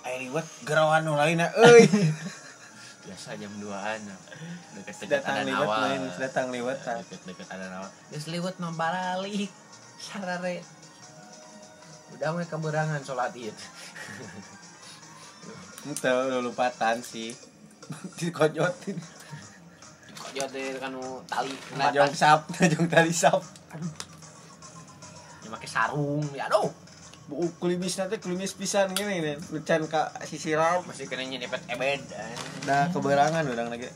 [0.00, 1.84] Aya liwat gerawan nu lainna euy.
[3.08, 4.00] biasa jam 2-an.
[4.76, 5.96] Deket-deket ada nawa.
[6.20, 7.00] datang liwat tah.
[7.00, 7.88] Deket-deket ada nawa.
[8.12, 9.48] Geus liwat mah baralik.
[9.96, 10.60] Sarare.
[12.12, 13.56] Udah we keberangan salat Id.
[15.88, 17.32] Itu lupatan sih.
[20.28, 23.40] Dia teh kanu tali Najong sap, najong tali sap.
[25.40, 26.20] Dia make sarung.
[26.36, 26.68] Ya aduh.
[27.28, 29.36] Kulimis nanti kulimis pisan gini nih.
[29.52, 30.80] Lucan ka sisiram.
[30.88, 32.00] Masih kena nyepet ebed.
[32.64, 33.92] Dah keberangan urang lagi.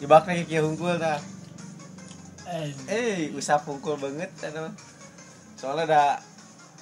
[0.00, 1.20] Jebak lagi kieu hungkul tah.
[2.88, 4.72] eh usap hungkul banget eta mah.
[5.60, 6.02] Soalnya ada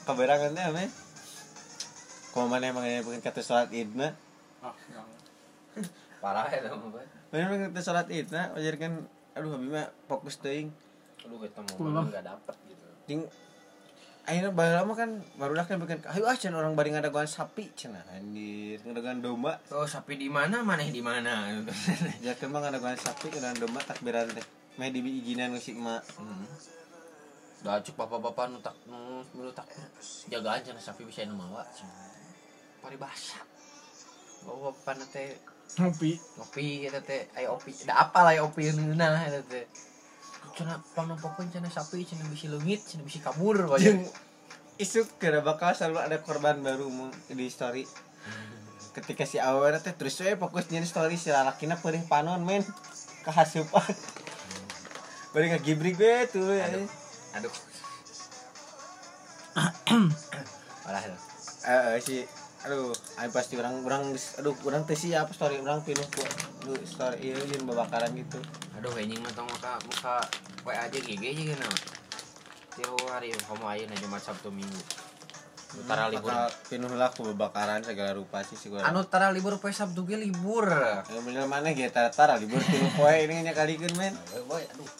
[0.06, 0.90] keberangan teh men.
[2.32, 4.14] Kalau mana emang yang pengen kata sholat id mah.
[4.64, 4.72] ah.
[6.22, 7.04] Parah ya dong, Bang.
[7.34, 8.92] Mana pengen kata sholat id mah, wajar kan.
[9.34, 10.70] Aduh, habis mah fokus teuing.
[11.26, 11.72] Aduh ketemu
[12.06, 12.86] enggak dapet gitu.
[13.04, 13.20] Ting
[14.22, 17.74] akhirnya baru lama kan baru dah kan bikin ayo ah cenah orang bari ngadaguan sapi
[17.74, 20.62] cenah anjir ngadaguan domba Oh, sapi di mana?
[20.62, 21.50] Maneh di mana?
[22.24, 24.46] ya kan mah ngadaguan sapi ngadaguan domba takbiran teh
[24.78, 26.46] meh di izinan si emak Hmm.
[27.62, 29.66] Dah cuk bapak-bapak nu tak nu tak
[30.30, 32.10] jagaan cenah sapi bisa nu mawa cenah.
[32.78, 33.42] Paribasa.
[34.46, 35.34] Bawa bapak teh
[35.82, 37.74] ngopi ngopi eta teh aya opi.
[37.82, 39.66] Da apa lah opi neuna eta teh.
[40.52, 44.30] Cenah pangnompokeun cenah sapi cenah bisi leungit, cenah bisi kabur Jeung wae.
[44.80, 46.88] isuk kira bakal selalu ada korban baru
[47.30, 47.86] di story
[48.92, 52.60] ketika si awer teh terus we fokus nyen story si lalakina perih panon men
[53.24, 53.84] kahasupan
[55.32, 56.68] bari ngagibrig we tuh ya.
[56.68, 56.88] Aduh.
[57.40, 57.54] Aduh.
[60.92, 60.98] Ya.
[61.62, 62.16] eh eh, si
[62.62, 66.22] aduh ay pasti orang orang aduh orang teh siap story orang pinuh ku
[66.62, 68.38] aduh story ieu jeung babakaran gitu
[68.82, 70.16] Aduh anjing mah tong muka muka
[70.66, 71.68] we aja GG aja gitu.
[72.74, 74.82] Tiap hari kamu ayeuna na Jumat Sabtu Minggu.
[75.86, 76.34] Tara libur.
[76.66, 80.18] Pinuh lah ku babakaran segala rupa sih si gua Anu tara libur poe Sabtu ge
[80.18, 80.66] libur.
[81.14, 84.18] yang bener mana ge tara libur pinuh poe ini nya kalikeun men
[84.50, 84.90] Boy, aduh.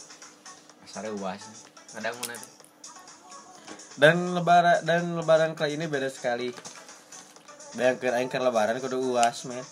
[0.87, 1.67] Asare uas.
[1.91, 2.63] Kadang mun teh.
[3.93, 6.49] dan lebaran dan lebaran kali ini beda sekali
[7.77, 9.65] bayangkeun aing keur lebaran kudu uas men.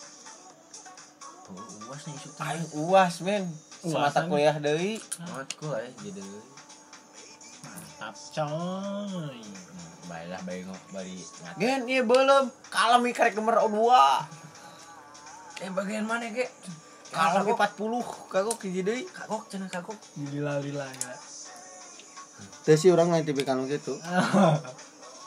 [1.50, 3.44] Oh, uas nih isu aing uas men.
[3.80, 5.00] Semata kuliah deui.
[5.32, 6.22] Matku eh jadi.
[7.60, 9.40] mantap coy.
[10.08, 11.20] Baiklah baik ngok bari
[11.60, 12.48] gen ieu belum.
[12.72, 14.24] Kalem karek gemer dua.
[15.60, 16.48] Eh bagian mana ge?
[17.10, 17.58] kalem Kagok.
[17.92, 19.02] 40 kagok hiji deui.
[19.12, 19.98] Kagok cenah kagok.
[20.32, 21.12] lila lila ya.
[22.64, 24.00] Teh sih orang lain tipikal gitu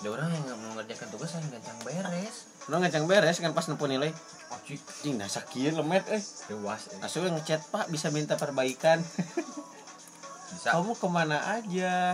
[0.03, 2.35] ada orang yang nggak mau ngerjakan tugas yang gancang beres
[2.71, 4.13] orang ngecang beres kan pas nempo nilai.
[4.53, 6.21] Ojik ih nah sakieu lemet eh.
[6.47, 6.99] Dewas eh.
[7.01, 9.01] langsung ngechat pak bisa minta perbaikan?
[10.53, 10.77] Bisa.
[10.77, 12.13] Kamu ke mana aja?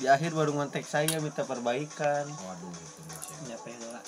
[0.00, 2.24] Di akhir baru ngontek saya minta perbaikan.
[2.24, 4.00] Waduh itu masih nyapa heula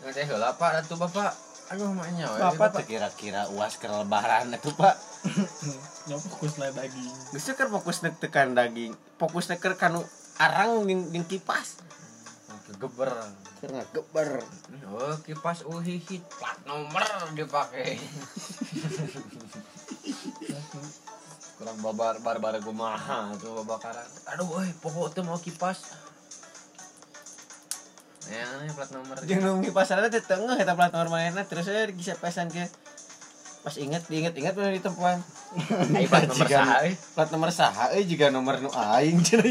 [0.00, 0.80] nggak teh heula pak.
[0.80, 1.32] Atuh bapak.
[1.70, 4.96] Aduh maknya we, bapak teh kira-kira uas ke lebaran itu pak.
[6.08, 7.12] Nya fokus lah daging.
[7.36, 8.96] Geus keur fokus nek tekan daging.
[9.20, 10.00] Fokus nek keur kanu
[10.40, 11.84] arang jeung kipas.
[12.72, 13.12] Kegeber
[13.60, 14.40] keur ngageber
[14.88, 17.04] oh kipas uhihit plat nomor
[17.36, 18.00] dipakai.
[21.60, 25.92] Kurang babar barbar kumaha tuh babakaran aduh euy pokok tuh mau kipas.
[28.32, 31.84] Ya ini plat nomor jeung nu ngipasana teh tengah eta plat nomor manehna terus saya
[31.92, 32.64] bisa pesan ke
[33.60, 35.20] pas inget diinget inget bener di tempuan
[35.92, 36.80] Ai plat nomor saha
[37.12, 39.44] plat nomor saha euy juga nomor nu aing cenah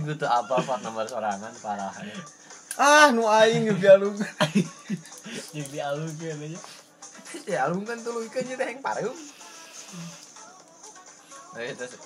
[0.00, 1.92] gue tuh apa plat nomor sorangan parah.
[2.76, 4.16] Ah nu aing geus dialung
[5.56, 6.60] yang dialung ke nya
[7.48, 9.16] ya alung kan tuh ikannya teh yang pareum
[11.56, 11.96] Ayo terus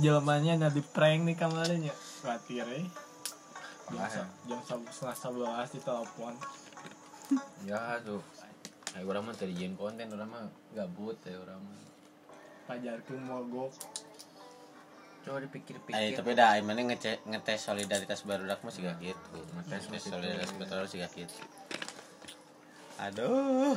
[0.00, 1.94] jelmanya nya di prank nih kemarin ya.
[2.24, 2.88] Khawatir eh
[3.92, 6.32] jam, jam setengah sebelas di telepon.
[7.68, 8.24] Ya tuh.
[8.96, 11.84] Ayo orang mah terjun konten orang mah gabut ya orang mah.
[12.64, 13.76] Pajarkeun mogok
[15.24, 19.40] coba dipikir-pikir Ay, tapi dah mana ngece ngetes solidaritas barudak mah siga gitu.
[19.56, 20.60] Ngetes Ngetes solidaritas gitu.
[20.68, 21.34] barudak siga gitu.
[23.00, 23.74] Aduh.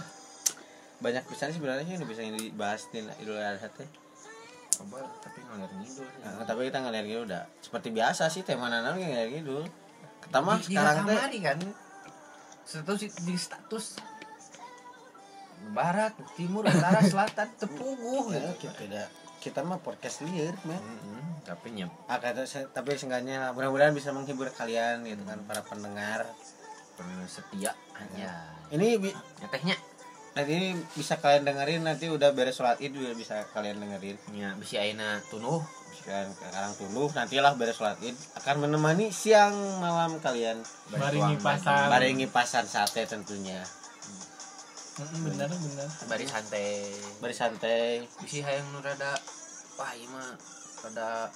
[1.00, 3.90] Banyak pisan sih sebenarnya yang bisa dibahas di Idul Adha teh.
[4.78, 6.22] coba tapi ngalir ngidul sih.
[6.22, 9.58] Nah, tapi kita ngeliat gitu udah seperti biasa sih tema nanam yang ngeliat gitu.
[10.22, 11.58] Pertama sekarang teh kan
[12.68, 13.98] status di status
[15.72, 19.08] barat timur utara selatan tepuguh ya, gitu kita tidak
[19.48, 20.76] kita mah podcast liar, men.
[20.76, 25.62] Mm-mm, tapi nyep Ah, kata, se- tapi seenggaknya mudah-mudahan bisa menghibur kalian gitu kan para
[25.62, 26.28] pendengar.
[26.94, 28.34] pernah setia aja
[28.68, 29.78] Ini bi- nyatehnya
[30.34, 34.18] nanti ini bisa kalian dengerin nanti udah beres sholat id juga bisa kalian dengerin.
[34.32, 35.62] ya bisa aina tunuh.
[35.94, 38.14] Sekarang sekarang tuluh nantilah beres sholat id.
[38.34, 40.58] Akan menemani siang malam kalian
[40.90, 41.86] Baringi pasar.
[41.88, 43.62] barengi pasar sate tentunya.
[44.98, 45.88] Mm, bener bener.
[46.06, 46.90] Bari santai.
[47.18, 49.14] Bersantai bisi hayang nu rada
[49.78, 50.34] wah ieu mah
[50.84, 51.30] rada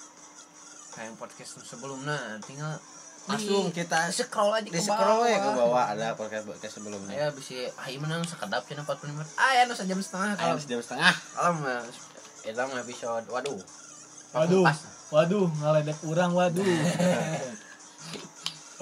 [0.98, 2.74] hayang podcast nu sebelumnya tinggal
[3.22, 7.14] langsung kita scroll aja di scroll we ke bawah ada podcast podcast sebelumnya.
[7.14, 11.14] Ya bisa ayo menang sekedap cina 45 menit ah ya sejam setengah kalau jam setengah.
[11.14, 11.86] Kalau mah
[12.42, 13.60] itu mah episode waduh.
[14.34, 14.78] Waduh Pas.
[15.14, 16.66] waduh ngaledek urang waduh.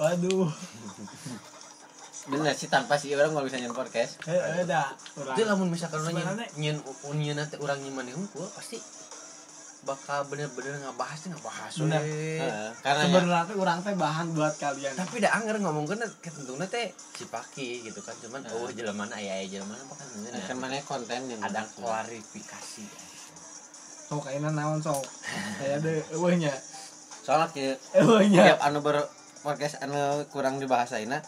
[0.01, 0.49] Waduh.
[2.25, 4.17] Bener sih tanpa sih orang nggak bisa nyen podcast.
[4.25, 4.89] Eh dah
[5.21, 8.81] urang itu lamun misalkan orang nyen nyen nanti orang nyen mana unggul pasti
[9.81, 12.01] bakal bener-bener ngebahas teh ngebahas Bener.
[12.05, 12.37] we.
[12.37, 14.93] Heeh, karena ya, sebenarnya teh urang teh bahan buat kalian.
[14.93, 18.53] Tapi dah anger ngomongkeun ketentuna teh cipaki gitu kan cuman Nah.
[18.61, 22.85] oh jelema aya aya jelema apa kan bener kan mana konten yang ada klarifikasi.
[24.11, 25.01] Sok kayaknya naon sok?
[25.57, 26.53] Kayak deh eueuhnya
[27.21, 29.01] soalnya eueuhnya tiap anu ber
[29.41, 31.21] podcast anu kurang dibahasaina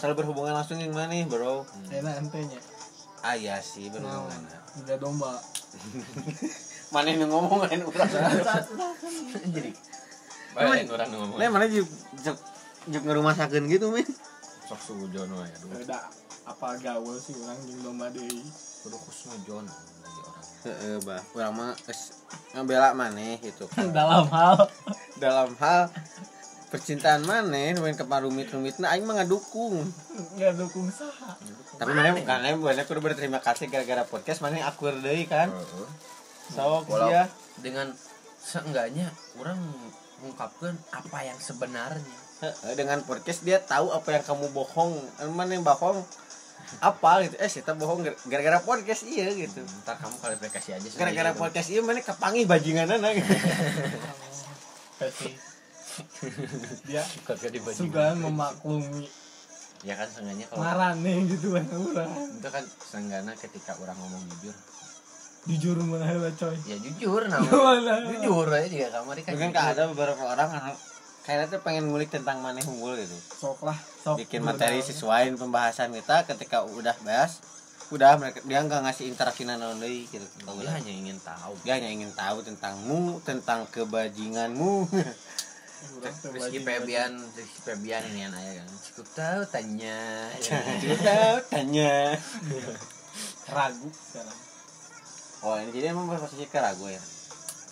[0.00, 1.68] selalu berhubungan langsung yang mana bro?
[1.88, 2.60] Kayaknya entenya
[3.20, 4.48] ah iya sih berhubungan
[4.80, 5.36] udah domba
[6.90, 8.10] mana yang ngomongin urang
[9.54, 9.70] jadi
[10.50, 11.38] Baik, orang ngomong.
[11.38, 11.86] Nah, mana juk
[12.26, 12.34] juk
[12.90, 14.02] juk ngerumah sakit gitu, men.
[14.66, 15.82] Sok sujon we aduh.
[15.82, 16.02] udah
[16.46, 18.42] apa gaul sih orang jeung domba deui
[18.80, 20.44] Kudu kusnujon lagi orang.
[20.66, 21.22] Heeh, bah.
[21.34, 22.22] Urang mah geus
[22.54, 23.90] ngabela maneh gitu kan.
[23.98, 24.66] dalam hal
[25.18, 25.90] Dalam hal
[26.70, 29.86] percintaan maneh nu ke rumit-rumitna aing mah ngadukung.
[30.38, 31.34] nggak dukung saha
[31.78, 35.50] Tapi maneh karena banyak kudu berterima kasih gara-gara podcast maneh akur deui kan.
[35.50, 35.86] Heeh.
[36.50, 37.30] Sok iya.
[37.62, 37.94] dengan
[38.40, 39.58] seenggaknya orang
[40.20, 42.18] mengungkapkan apa yang sebenarnya.
[42.40, 44.96] Heeh, dengan podcast dia tahu apa yang kamu bohong.
[45.20, 46.02] Anu Mana yang bohong?
[46.80, 47.36] Apa gitu.
[47.38, 49.60] Eh, kita bohong gara- gara-gara podcast iya gitu.
[49.84, 50.86] Ntar kamu klarifikasi aja.
[50.96, 53.30] Gara-gara podcast iya mana kepangih bajinganana gitu.
[55.00, 55.32] pasti
[56.84, 57.00] dia
[57.72, 59.08] suka memaklumi
[59.80, 64.52] Ya kan seenggaknya kalau marane gitu kan urang itu kan seenggaknya ketika orang ngomong jujur.
[65.40, 67.40] Jujur mana heula coy Ya jujur nah.
[67.64, 68.04] Mana?
[68.06, 69.32] jujur aja juga kamar kan.
[69.32, 69.70] Mungkin jujur.
[69.72, 70.74] ada beberapa orang anu
[71.20, 73.12] kayaknya tuh pengen ngulik tentang maneh unggul gitu.
[73.12, 77.44] sok lah sok bikin materi sesuai pembahasan kita ketika udah bahas
[77.90, 80.72] udah mereka dia nggak ngasih interaksi naon deui gitu Dia udah.
[80.74, 81.52] hanya ingin tahu.
[81.60, 84.88] dia hanya ingin tahu tentangmu tentang kebajinganmu
[86.30, 88.68] Rizky Febian, Rizky Febian ini yang ayah kan.
[88.84, 90.28] Cukup tahu tanya.
[90.44, 91.92] Cukup tahu tanya
[93.50, 94.38] ragu sekarang
[95.44, 97.00] oh ini jadi emang posisi keragu ya?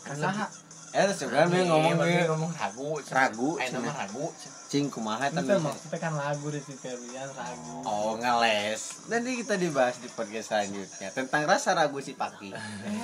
[0.08, 0.46] Saha
[0.88, 4.24] eh sebenarnya dia ngomong Iya, dia ngomong ragu Ragu, eh nama ragu
[4.68, 7.88] cing kumaha bisa maksudnya kan lagu di si Ferdian ragu.
[7.88, 9.08] Oh ngeles.
[9.08, 12.52] Nanti kita dibahas di podcast selanjutnya tentang rasa ragu si Paki.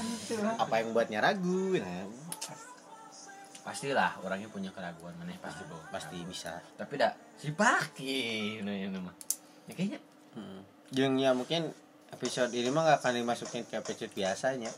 [0.62, 2.04] Apa yang buatnya ragu nah.
[3.64, 6.60] Pastilah orangnya punya keraguan mana pasti bawa pasti bisa.
[6.76, 9.16] Tapi dah si paki nah ini mah.
[9.68, 10.00] Ya kayaknya
[10.36, 10.60] hmm.
[10.92, 11.72] Jeung ya mungkin
[12.14, 14.70] episode ini mah gak akan dimasukin ke episode biasanya.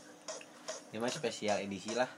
[0.89, 2.09] Ini mah spesial edisi lah.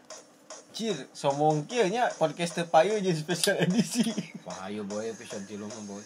[0.72, 4.08] Cir, somong kieu nya podcast teu payu jadi spesial edisi.
[4.48, 6.00] wah ayo boy episode di mah boy.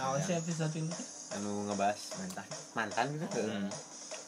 [0.00, 0.88] Nah sih episode ini.
[1.36, 3.42] Anu ngebahas mentah mantan gitu.
[3.44, 3.68] hmm.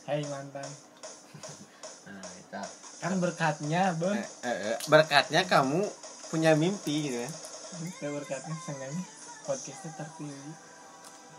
[0.04, 0.68] Hai mantan.
[2.02, 2.62] Nah kita.
[2.98, 4.20] Kan berkatnya bang.
[4.20, 5.86] Eh, eh, eh, berkatnya kamu
[6.28, 7.32] punya mimpi gitu kan.
[7.88, 9.04] Kita berkatnya seenggaknya
[9.46, 10.54] podcastnya terpilih.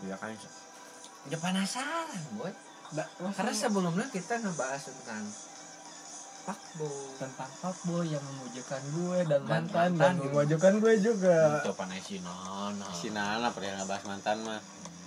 [0.08, 0.34] Ya kan
[1.28, 2.52] ya penasaran boy.
[2.94, 5.24] Nggak, karena sebelumnya kita ngebahas tentang
[6.44, 6.96] fuckboy.
[7.16, 11.64] Tentang fuckboy yang memujakan gue dan mantan mantan dan memujakan gue juga.
[11.64, 12.88] Itu panai nana.
[12.92, 14.60] Si Nana pernah ngebahas mantan mah.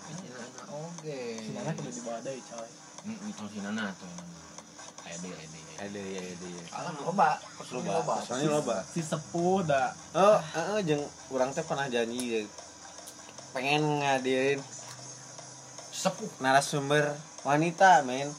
[0.08, 1.19] si nana oke.
[1.43, 2.69] Si Nana dibawa deh coy.
[3.06, 4.12] Hmm, itu si nana tuh.
[5.08, 6.63] Ede ede Ada ya ada ya.
[6.73, 7.30] alam loba.
[7.71, 8.15] Loba.
[8.25, 8.77] Soalnya loba.
[8.84, 12.43] si sepuh dah Oh, heeh jeung urang teh pernah janji
[13.56, 14.60] pengen ngadirin
[15.97, 18.29] sepuh narasumber wanita, men.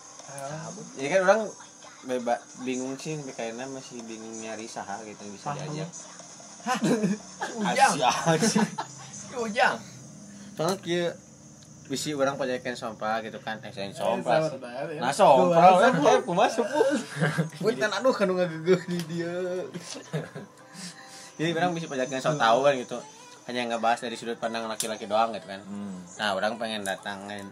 [0.94, 1.42] Ya kan orang
[2.07, 5.66] beba bingung sih kayaknya masih bingung nyari saha gitu bisa Paham.
[5.66, 5.90] diajak.
[7.59, 7.92] ujang
[8.35, 8.68] Asyik.
[9.47, 9.77] ujang
[10.55, 11.07] Soalnya kieu
[11.88, 14.05] bisi orang pajakan sompra gitu kan, eh saya eh, sih.
[14.05, 14.44] sabar,
[14.92, 15.01] ya.
[15.01, 15.57] Nah Dua,
[15.88, 16.85] kan eh kumaha sepuh.
[17.64, 19.33] Punten aduh kanu ngagegeuh di dia.
[21.40, 22.99] Jadi orang bisa pajakan so tahu kan gitu.
[23.49, 25.65] Hanya ngebahas dari sudut pandang laki-laki doang gitu kan.
[25.65, 26.21] hmm.
[26.21, 27.49] Nah, orang pengen datangin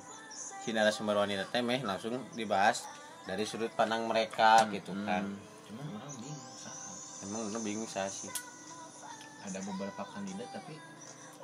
[0.61, 2.85] si narasumber wanita teh meh langsung dibahas
[3.25, 5.23] dari sudut pandang mereka gitu kan.
[5.67, 6.91] cuman orang bingung sama
[7.23, 8.31] Emang lu bingung saya sih.
[9.47, 10.75] ada beberapa kandidat tapi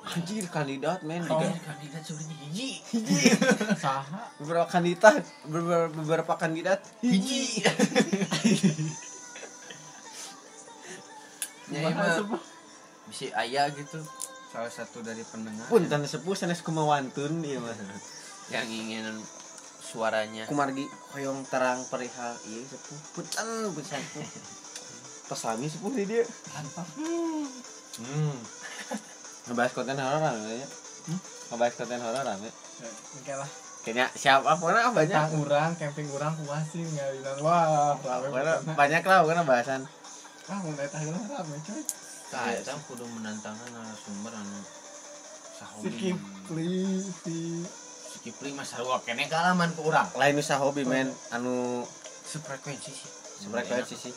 [0.03, 1.23] Anjir kandidat men.
[1.31, 1.39] Oh.
[1.39, 2.83] kandidat sebenarnya hiji.
[3.87, 4.27] Saha?
[4.35, 7.63] Beberapa kandidat, beberapa, beberapa kandidat hiji.
[11.71, 12.43] Ya sepuh
[13.09, 13.97] bisa ayah gitu
[14.53, 17.73] salah satu dari pendengar pun tan sepuh sanes kumawantun dia mah.
[18.53, 19.17] yang ingin
[19.81, 20.85] suaranya Kumargi
[21.17, 22.99] hoyong terang perihal iya sepuh.
[23.17, 24.25] Punten pun sepuh.
[25.29, 26.25] Pesami sepuh di dia.
[26.53, 28.37] mantap hmm.
[29.49, 30.67] Ngebahas konten horor rame ya.
[31.49, 32.49] Ngebahas konten horor rame.
[32.49, 33.49] Eh, oke lah
[33.83, 35.11] Kayaknya siapa pokoknya banyak.
[35.11, 38.27] tentang orang camping orang kuasin ngalinan wah rame
[38.73, 39.81] banyak lah pokoknya bahasan.
[40.49, 41.81] ah mau naik tahu rame coy
[42.33, 44.59] Nah, kita kudu menantangkan narasumber anu
[45.53, 45.89] sahobi.
[45.93, 47.61] Kipli si
[48.09, 50.09] Si Kipli mah sarua kene kalaman ke urang.
[50.17, 51.85] Lain usaha hobi men anu
[52.25, 53.09] Sefrekuensi sih.
[53.45, 54.13] sefrekuensi sih.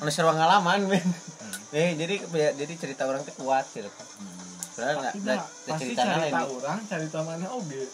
[0.00, 1.04] Anu seru ngalaman men.
[1.04, 1.76] Hmm.
[1.76, 2.16] Eh jadi
[2.56, 3.88] jadi cerita orang teh kuat gitu.
[3.92, 4.48] Hmm.
[4.78, 6.32] Enggak pasti dah pasti cerita lain.
[6.32, 7.84] cerita orang cerita mana oge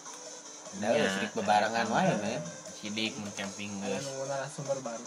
[0.75, 2.43] Udah udah sedikit bebarengan wae men.
[2.79, 4.05] Sidik mun camping ada geus.
[4.07, 5.07] nunggu narasumber baru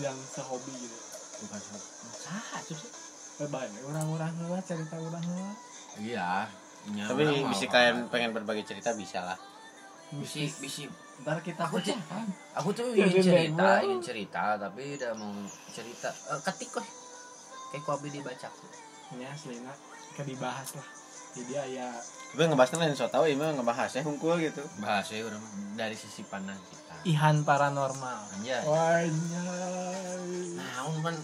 [0.00, 1.11] yang sehobi gitu
[1.42, 1.86] Bukan satu.
[2.14, 2.90] Saha tuh sih?
[3.42, 5.54] Banyak orang-orang lah cerita orang lah
[5.96, 6.46] Iya.
[6.88, 9.38] nya Tapi bisa kalian pengen berbagi cerita bisa lah.
[10.12, 10.84] bisi bisi
[11.20, 15.32] ntar kita Aku pecahkan aku tuh Ya, ingin cerita ingin cerita tapi udah mau
[15.66, 16.84] cerita Eh, ketik kok
[17.70, 18.48] kayak kopi dibaca
[19.12, 19.72] ya selina
[20.12, 20.84] ke dibahas lah
[21.32, 21.88] jadi ya
[22.28, 24.60] Tapi ngebahasnya lain so tau ini ngebahasnya hungkul gitu.
[24.78, 25.40] bahasanya udah
[25.74, 28.62] dari sisi pandang kita ihan paranormal Anjay.
[28.62, 31.16] Wanyai nah umpan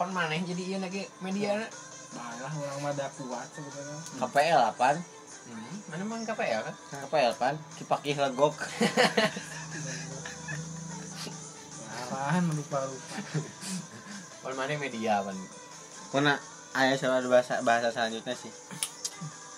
[0.00, 1.68] pan mana yang jadi iya lagi media
[2.10, 4.98] Balah orang mah kuat sebetulnya KPL apaan?
[4.98, 6.74] hmm, mana mang KPL kan
[7.06, 7.56] KPL apaan?
[7.78, 8.58] Kipakih legok.
[11.86, 13.16] Arahan lupa-lupa
[14.42, 15.38] pan mana media pan
[16.10, 16.34] Kuna
[16.74, 18.50] ayah ada bahasa bahasa selanjutnya sih.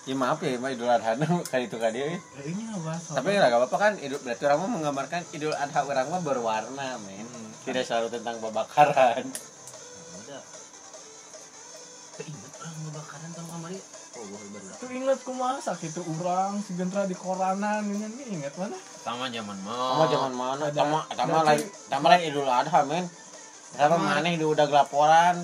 [0.02, 1.14] Ya maaf ya, mah Idul Adha
[1.52, 2.06] kali itu kali ya.
[2.10, 2.18] Ya,
[3.14, 7.22] Tapi nggak apa-apa kan, idul, berarti orang mah menggambarkan Idul Adha orang mah berwarna, men.
[7.22, 7.50] Hmm.
[7.62, 9.22] Tidak selalu tentang babakaran.
[9.22, 10.42] udah
[12.12, 14.24] keinget orang kebakaran tahun kemarin oh
[14.76, 19.26] Tuh inget kumaha sakit itu orang si gentra di koranan ini nih inget mana sama
[19.26, 20.64] zaman Kamu mau zaman mana?
[20.66, 23.06] ada- Tama, tama ada lain, tama lain Idul Adha, men.
[23.72, 25.36] Sama Tama- mana udah laporan,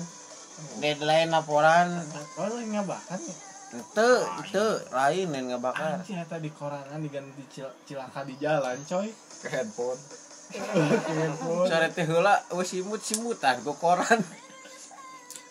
[0.77, 1.87] deadline laporan.
[2.35, 3.35] oh lu ngabakan ya
[3.69, 4.09] Itu,
[4.41, 6.01] itu lain yang ngebakar.
[6.01, 10.01] anjir eta di koranan diganti cil cilaka di jalan coy ke handphone
[10.49, 14.17] telepon Sore teh heula eueuh simut-simutan ku koran.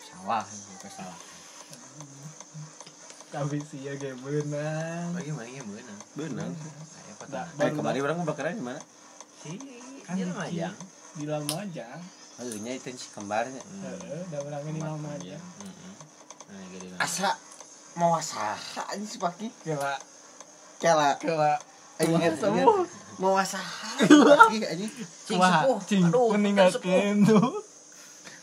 [0.03, 1.15] salah itu salah
[3.29, 5.63] tapi sih ya kayak benang bagaimana ya
[7.29, 7.61] Da- tuh?
[7.61, 8.81] Eh, kemarin orang bakaran di mana?
[9.39, 9.53] si
[10.03, 10.75] Kan di- Lumajang
[11.15, 12.01] di Lamajang
[12.39, 13.59] Heunya itu si kembarnya.
[13.59, 15.35] Heeh, da urang ini mama aja.
[15.35, 15.91] Heeh.
[16.47, 16.63] Nah,
[16.95, 17.03] nah.
[17.03, 17.35] Asa
[17.99, 19.47] mau saha anjing si Paki.
[19.61, 19.99] Kela
[20.79, 21.59] Kela kela
[21.99, 22.87] ingat semua.
[23.19, 24.91] mau saha si Paki anjing.
[25.27, 25.77] Cing sepuh.
[25.83, 27.59] cing Aduh, kuningakeun tuh.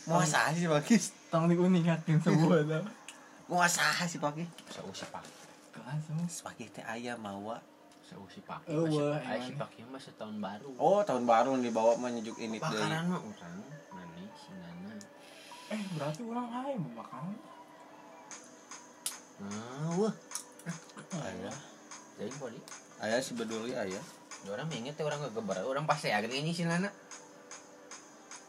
[0.05, 0.95] Mau saha si Paki.
[1.27, 2.85] Tong dikuningakeun semua tuh.
[3.49, 4.45] Mau saha si Paki.
[4.69, 5.25] Sausi pak.
[5.73, 6.27] Kelas semua.
[6.29, 7.57] Si Paki teh aya mawa.
[8.05, 8.61] Sausi pak.
[8.69, 9.65] Oh, wah, Ay si emang.
[9.65, 10.69] pak mah setahun baru.
[10.77, 12.63] Oh, tahun baru dibawa mah nyejuk ini deui.
[12.63, 13.57] Bakaran mah urang.
[13.91, 14.93] Nani si Nana.
[15.67, 17.25] Eh, berarti orang lain bakal.
[19.37, 20.13] Nah, wah.
[21.21, 21.51] Aya.
[22.17, 22.59] Jadi body.
[22.97, 24.01] Aya si Beduli aya.
[24.49, 25.61] Orang mengingat teh orang gegebar.
[25.61, 26.89] Orang pasti agak ini si Nana.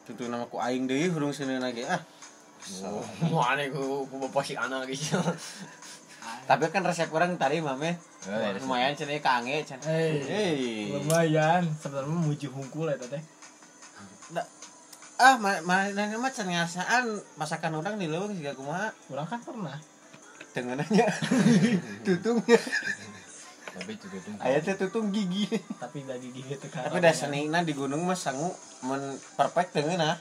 [0.08, 2.00] Tutu nama ku aing deui hurung sini lagi ah.
[2.84, 5.20] Oh, mau aneh ku ku bapak si anak gitu.
[6.48, 8.00] Tapi kan resep orang tadi mame.
[8.24, 8.64] Oh, iya, resep.
[8.64, 9.84] Lumayan cenah kange cenah.
[9.84, 10.92] Eh, Hei.
[10.96, 11.68] lumayan.
[11.76, 13.20] Sebenarnya muju hungkul eta teh.
[15.18, 18.88] Ah, mana mana mah can ngasaan masakan orang di leuweung siga kumaha.
[19.12, 19.76] Urang kan pernah.
[20.56, 21.06] Dengannya
[22.06, 22.60] tutungnya.
[23.78, 24.34] Tapi itu tuh.
[24.42, 25.46] Aya teh tutung gigi.
[25.78, 26.90] tapi dari gigi teh kan.
[26.90, 28.50] Tapi da senina di gunung mah sangu
[28.82, 30.18] men perfect teungeuna.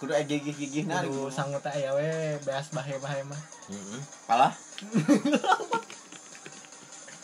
[0.00, 2.08] Kudu aya gigih-gigihna di Kudu sangut teh aya we
[2.48, 3.40] beas bahe-bahe mah.
[3.68, 4.00] Heeh.
[4.24, 4.52] Palah.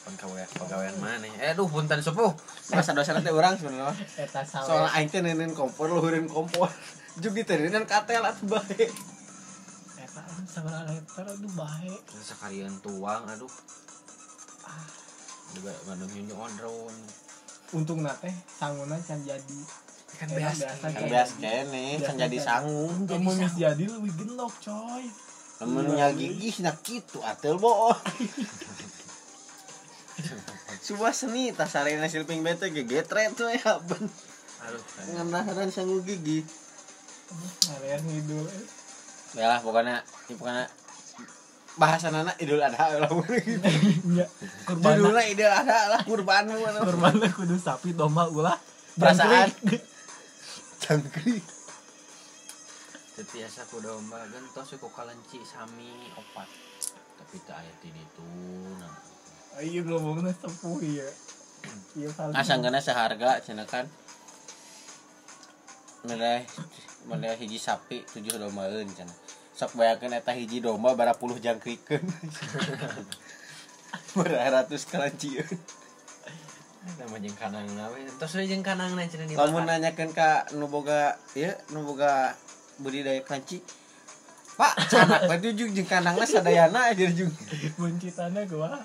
[0.04, 1.24] Penggawean penggawean mana?
[1.40, 2.36] Eh, aduh punten sepuh.
[2.68, 3.96] Masa dosa teh urang sebenarnya.
[4.44, 6.68] Soalnya aing teh neuneun kompor luhureun kompor.
[7.24, 8.84] Juk diteureun katel atuh bae.
[10.54, 11.90] Sabaraha liter aduh bahe.
[12.22, 13.50] Sekalian tuang, aduh.
[15.50, 16.94] Juga Bandung nyunyu ondron.
[17.74, 19.60] Untung teh sanguna can jadi.
[20.14, 20.62] Kan biasa.
[20.62, 22.86] biasa Kan Kan biasa kene, can jadi sangu.
[22.86, 25.10] Lamun geus jadi lebih genok coy.
[25.58, 27.90] Lamun nya gigih na kitu atel boh.
[30.86, 34.06] Sumpah seni tas sarena silping bete ge getret tuh ya ben.
[34.70, 34.78] Aduh.
[34.78, 35.04] kan.
[35.18, 36.46] Nganaharan sangu gigi.
[37.66, 38.46] Ngalian ngidul.
[39.34, 40.66] Ya lah pokoknya ini pokoknya
[41.74, 43.58] bahasa nana idul adha lah gitu.
[44.14, 44.26] Nya
[44.62, 46.54] kurban Judulnya idul adha lah kurbanmu
[46.86, 48.54] kurban kudu sapi domba ulah
[48.94, 49.50] Perasaan.
[50.78, 51.42] Jangkrik.
[53.18, 56.46] Tetiasa ku domba gentos ku kalenci sami opat.
[57.18, 58.22] Tapi tak aya di ditu.
[58.78, 58.94] Nah.
[59.58, 61.10] Ayo ngomongna sepuh ya.
[61.98, 62.32] Iya kali.
[62.38, 63.86] Asanggana seharga cenah kan.
[66.06, 66.46] Mereka
[67.10, 69.23] mereka hiji sapi tujuh dombaeun cenah.
[69.64, 72.04] Sok bayangkeun eta hiji domba bara puluh jangkrikeun.
[74.12, 75.56] Beratus kalancieun.
[77.00, 77.96] Nama jeung kanang nawe.
[78.20, 79.32] Tos we jeung kanang na cenah di.
[79.32, 82.36] Lamun nanyakeun ka nu boga ieu nu boga
[82.76, 83.64] budidaya kelanci.
[84.60, 87.32] Pak, canak teh ujung jeung kandangna sadayana aja ujung.
[87.80, 88.84] Buncitana gua.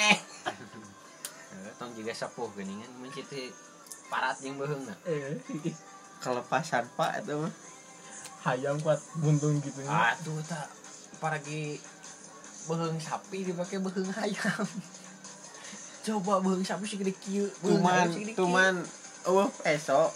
[0.00, 0.16] Eh,
[1.76, 3.28] Tong juga sepuh geuningan mencit
[4.08, 4.96] parat jeung beuheungna.
[5.04, 5.36] Eh,
[6.24, 7.52] kelepasan Pak itu mah.
[8.40, 10.16] Hayam kuat buntung gitu nya.
[10.16, 10.66] Aduh tak
[11.18, 11.76] paragi
[12.64, 14.64] beuheung sapi dipake beuheung hayam.
[16.06, 17.48] Coba beuheung sapi segede kieu.
[17.60, 18.40] beuheung Tuman hayam segede kieu.
[18.40, 18.74] tuman
[19.28, 20.08] eueuh peso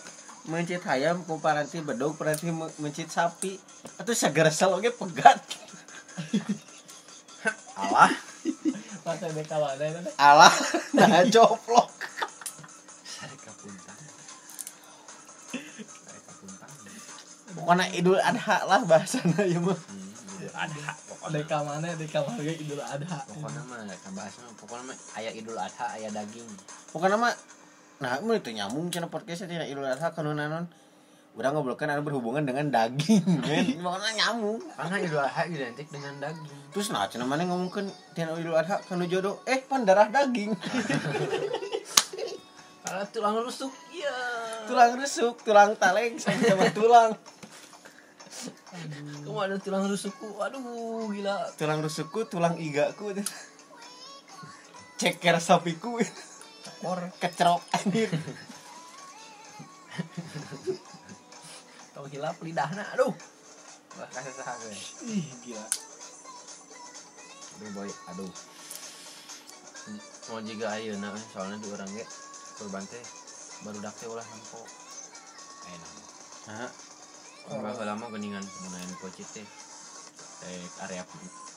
[0.45, 3.57] mencit hayam ku paranti bedog paranti me- mencit sapi
[3.97, 5.41] atuh sageresel oge pegat.
[7.81, 8.13] alah
[9.05, 10.15] Pas ada kawana eta teh.
[10.17, 10.55] Alah,
[10.97, 11.93] nah joplok.
[17.65, 19.73] Pokoknya Idul Adha lah bahasana ieu mah.
[19.73, 21.41] Hmm, Idul Adha pokoknya.
[21.41, 23.19] Deka mana deka mana Idul Adha.
[23.25, 26.45] Pokoknya mah kan bahasa mah pokoknya mah aya Idul Adha aya daging.
[26.93, 27.33] Pokoknya mah
[28.05, 30.69] nah mun itu nyambung cenah podcast tina Idul Adha kana nanon.
[31.35, 33.81] Udah ngobrolkan anu berhubungan dengan daging, men.
[33.81, 34.61] Pokoknya nyambung.
[34.77, 36.61] Karena Idul Adha identik dengan daging.
[36.69, 40.53] Terus nah cenah mana ngomongkeun tina Idul Adha kana jodoh, eh pan darah daging.
[42.85, 44.13] Kalau tulang rusuk ya.
[44.69, 47.17] tulang rusuk, tulang taleng sama tulang.
[49.25, 50.39] Kamu ada tulang rusukku.
[50.43, 51.49] Aduh, gila.
[51.55, 53.15] Tulang rusukku, tulang igaku.
[55.01, 55.99] Ceker sapiku.
[56.85, 58.11] Or Kecerok anjir.
[61.95, 62.85] tau hilap lidahna.
[62.99, 63.15] Aduh.
[63.95, 64.75] Wah, kasih saha gue.
[65.07, 65.65] Ih, gila.
[67.55, 67.91] Aduh, boy.
[68.11, 68.33] Aduh.
[70.33, 72.05] Mau juga ayeuna eh, soalnya di orang ge
[72.57, 73.05] kurban teh
[73.69, 74.65] baru dak teh ulah nampo.
[75.69, 75.93] Enak.
[76.49, 76.71] Nah,
[77.45, 79.47] Berapa lama geningan menahan kocit teh
[80.45, 81.03] teh area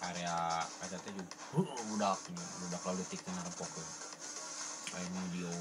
[0.04, 0.36] area
[0.84, 2.18] kaca teh juga huh, budak
[2.64, 3.70] budak lalu tik kena rempok
[4.88, 5.52] kayak video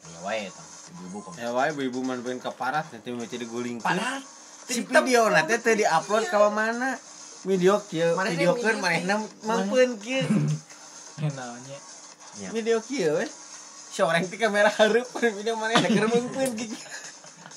[0.00, 3.80] ya wae tang ibu-ibu kom ya wae ibu man pengen keparat nanti mau jadi guling.
[3.84, 4.24] padahal
[4.68, 6.96] si video nanti teh diupload ke mana?
[7.40, 8.84] Video kieu, Manehna video keur teh.
[8.84, 9.16] manehna
[9.48, 10.28] mampeun kieu.
[11.24, 11.78] Enaknya.
[12.36, 12.48] Ya.
[12.52, 13.24] Video kieu we.
[13.96, 15.08] Seorang ti kamera hareup
[15.40, 16.76] video manehna keur mampeun kieu.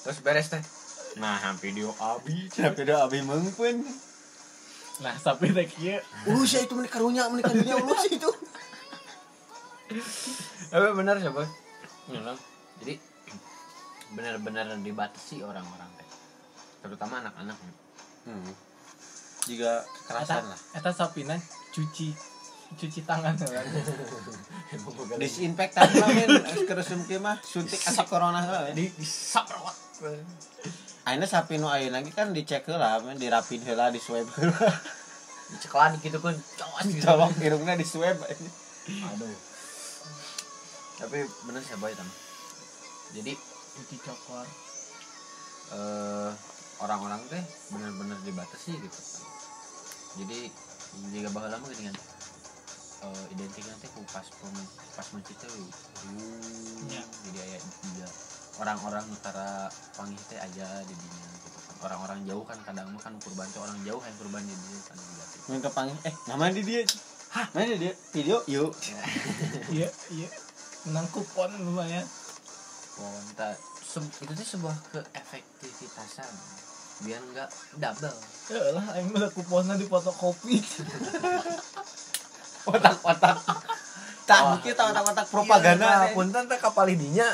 [0.04, 0.64] terus beres teh
[1.16, 3.86] nah video abi Tapi do abi mengpun.
[4.96, 8.30] nah sapi teh kieu Ulus ya itu menik karunya, menik karunya ulus itu.
[10.70, 11.44] tapi benar siapa
[12.06, 12.38] Nyolong.
[12.78, 12.94] jadi
[14.12, 16.08] benar-benar dibatasi orang-orang teh
[16.80, 17.58] terutama anak-anak
[18.24, 18.40] Hmm.
[19.44, 20.60] Juga eta kekerasan lah.
[20.72, 21.36] eta sapina
[21.70, 22.16] cuci
[22.74, 23.36] cuci tangan
[25.20, 26.32] Disinfektan lah men,
[26.64, 28.72] keresum kieu mah suntik asap corona lah.
[28.72, 29.76] di disaprot
[31.04, 34.70] Aina sapi nu ayeuna lagi kan dicek heula, dirapin heula, di swab heula.
[35.54, 38.18] diceklan gitu kan cawas gitu Colok irungna di swab.
[38.88, 39.36] aduh
[40.94, 42.06] tapi bener siapa itu
[43.14, 43.32] jadi
[43.76, 44.50] cuci coklat
[45.72, 46.32] eh,
[46.80, 49.22] orang-orang teh bener-bener dibatasi gitu kan
[50.20, 50.40] jadi
[51.12, 51.96] jika bakal lama dengan
[53.02, 55.64] uh, identiknya teh ku pas pem- pas mencit teh uh,
[56.92, 57.02] Ya.
[57.30, 58.08] jadi aya juga
[58.56, 63.14] orang-orang utara pangih teh aja di dinya gitu kan orang-orang jauh kan kadang mah kan
[63.18, 65.40] kurban teh orang jauh yang kurban di dinya kan juga teh.
[65.48, 66.82] Minta panggil, eh nama di dia.
[67.34, 67.94] Hah, mana di dia?
[68.12, 68.72] Video, yuk.
[69.76, 70.30] iya iya
[70.84, 72.04] menang kupon lumayan
[72.94, 76.30] Oh, entah, se- itu tuh sebuah keefektivitasan
[77.02, 77.50] biar nggak
[77.82, 78.14] double
[78.48, 80.62] ya lah aing mah kuponnya di fotokopi
[82.64, 83.38] Otak-otak.
[84.24, 86.08] Tak, mungkin otak-otak propaganda.
[86.08, 87.28] Iya, pun tante kapal hidinya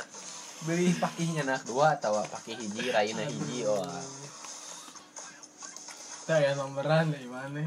[0.68, 1.64] beli pakihnya nak.
[1.64, 3.84] Dua atau pakih hiji raina hiji oh.
[6.28, 7.66] Teh ya nomoran dari mana?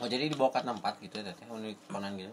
[0.00, 2.32] Oh, jadi dibawa ke tempat gitu ya, teh, unik konan gitu.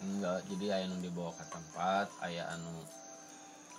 [0.00, 2.72] enggak jadi aya nu dibawa ke tempat aya anu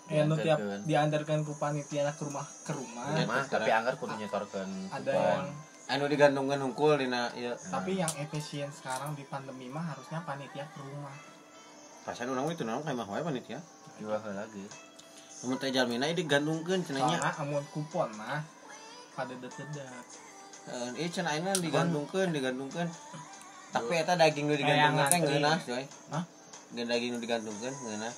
[0.05, 1.41] ya nu tiap diantarkan.
[1.41, 3.09] ku panitia ke rumah ke rumah.
[3.17, 5.49] Ya, tapi anggar kudu nyetorkeun ada yang
[5.91, 7.51] Anu digantungkan hungkul dina ieu.
[7.67, 11.11] tapi yang efisien sekarang di pandemi mah harusnya panitia ke rumah.
[12.07, 13.59] Pasan urang itu naon kayak mah wae panitia.
[13.99, 14.65] Jual heula lagi
[15.41, 17.33] Namun teh jalmina ieu digantungkeun cenanya.
[17.35, 18.45] amun kupon mah
[19.11, 19.67] pada dedet
[20.61, 22.85] Heeh, ieu cenah ayeuna digantungkeun, digantungkeun.
[23.73, 25.85] Tapi eta daging nu Kayak digantungkeun teh ngeunas, coy.
[26.13, 26.23] Hah?
[26.71, 28.15] Geun daging nu digantungkeun ngeunas.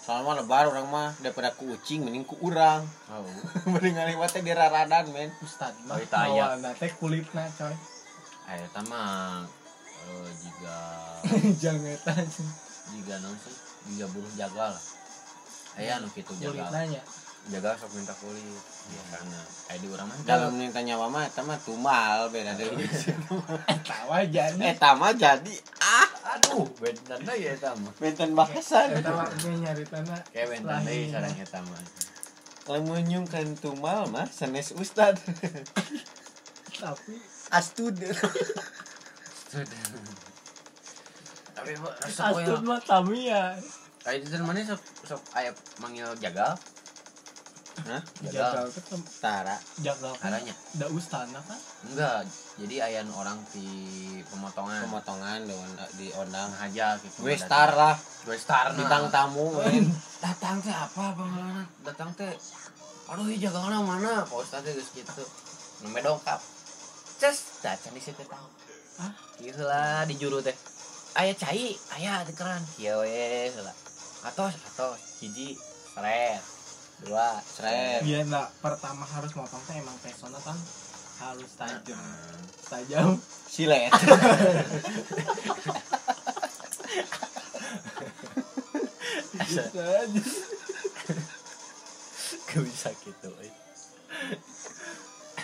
[0.00, 2.86] Soalnya mah lebar urang mah daripada ku ucing mending ku urang.
[3.12, 3.26] oh
[3.76, 5.28] mending ngaliwat teh diraradan men.
[5.44, 7.76] Ustad mah Oh, bawa teh kulitna coy
[8.46, 9.42] aya eta mah
[10.06, 10.76] eh, jika
[11.66, 12.14] jangan eta
[12.88, 13.54] jika naon sih
[13.90, 14.70] jika buruh jagal
[15.76, 17.02] aya anu kitu jagal kulitnanya
[17.50, 18.42] jagal sok minta kulit.
[18.86, 22.86] Biasana aya di urang mah Dalam minta nyawa mah eta mah tumal beda deui.
[23.90, 24.58] tawa jadi.
[24.74, 26.10] Eta mah jadi ah.
[26.38, 27.92] Aduh benten deui eta mah.
[28.02, 28.98] Benten bahasan.
[28.98, 31.82] eta mah ge nyari tanah kayak benten deui sareng eta mah.
[32.66, 35.14] Lamun nyungkan tumal mah sanes ustad.
[36.82, 37.14] tapi
[37.54, 37.94] Astud.
[41.56, 43.54] tapi resep we astud mah Tamiya.
[44.02, 46.58] Kayak di mana sok sok aya manggil jagal.
[47.86, 48.02] Hah?
[48.26, 48.66] jagal.
[49.22, 49.56] Tara.
[49.84, 50.10] jagal.
[50.18, 51.60] Aranya da ustana kan?
[51.86, 52.26] Enggak
[52.58, 53.68] jadi aya nu orang di
[54.26, 54.88] pemotongan.
[54.90, 56.50] Pemotongan dengan di ondang.
[56.58, 57.94] aja gitu Gue star lah,
[58.26, 59.54] gue star bintang tamu.
[60.18, 62.32] datang teh apa bang datang teh
[63.06, 65.22] aduh iya jagalna mana pak ustad teh geus gitu.
[65.84, 66.42] Nu medongkap
[67.20, 68.48] ces dacan di situ tahu
[68.98, 69.12] Hah?
[69.62, 70.56] lah di juru teh.
[71.14, 72.64] Aya cai aya di keran.
[72.74, 73.85] Kieu we heula
[74.26, 74.98] atos atos.
[75.22, 75.54] Hiji
[75.94, 76.42] seret.
[77.06, 78.02] Dua Seret.
[78.02, 80.58] Iya nak pertama harus motong teh emang pesona kan
[81.22, 82.00] harus tajam.
[82.66, 83.08] Tajam.
[83.46, 83.92] Silet.
[89.46, 90.22] gitu aja.
[92.46, 93.52] Gak bisa gitu eh.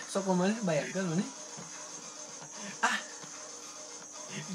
[0.09, 1.25] So ke mana bayangkan mana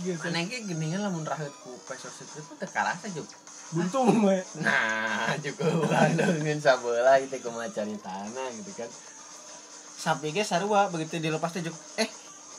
[0.03, 3.27] gitu Aneh kayak geningan lamun rahit ku pesor itu tuh tekarasa juk
[3.67, 8.89] buntung mah Nah cukup dengan sabola itu kemacari tanah gitu kan
[9.97, 11.73] Sapi ge sarua begitu dilepas teh juk.
[11.97, 12.05] Eh,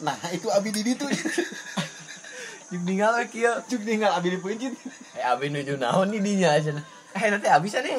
[0.02, 1.06] nah itu abi di ditu.
[2.74, 4.74] Juk tinggal we kieu Juk tinggal abi di peunjit.
[5.14, 6.74] Eh abi nuju naon di dinya aja
[7.14, 7.98] Eh nanti abis ada ya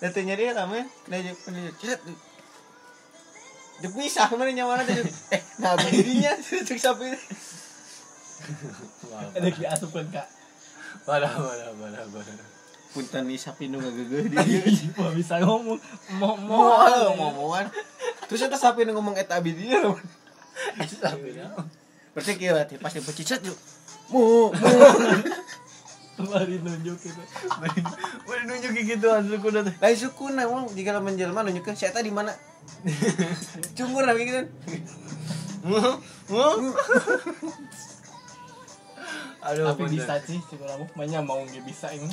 [0.00, 0.88] Nanti nyari men.
[1.12, 1.36] Nah juk.
[1.84, 2.00] Cet.
[3.84, 5.08] Juk bisa mana nyawana teh juk.
[5.36, 7.12] Eh, nah abi dirinya juk sapi.
[9.36, 10.24] Ada ki asupkeun ka
[11.04, 12.46] Wadah wadah wadah wadah
[12.94, 14.62] Punten nih sapi nu ngageugeus di dieu.
[14.94, 15.82] Wah bisa ngomong
[16.14, 16.62] mau Mau
[17.18, 17.66] mau ngomongan.
[18.30, 19.98] Terus eta sapi nu ngomong eta abi di dieu.
[20.78, 21.66] Itu sapi naon
[22.14, 23.58] Berarti kieu berarti pasti pecicet juk.
[24.14, 24.70] Mu, mu.
[26.14, 27.18] Mari nunjuk gitu
[28.22, 31.90] Mau nunjuk gitu suku dah teh Lain suku na wong jika lo menjelma nunjukkeun si
[31.90, 32.30] eta di mana.
[33.74, 34.46] Cumur lagi gitu.
[39.44, 42.08] Aduh tapi bisa sih si kamu banyak mau nggak bisa ini.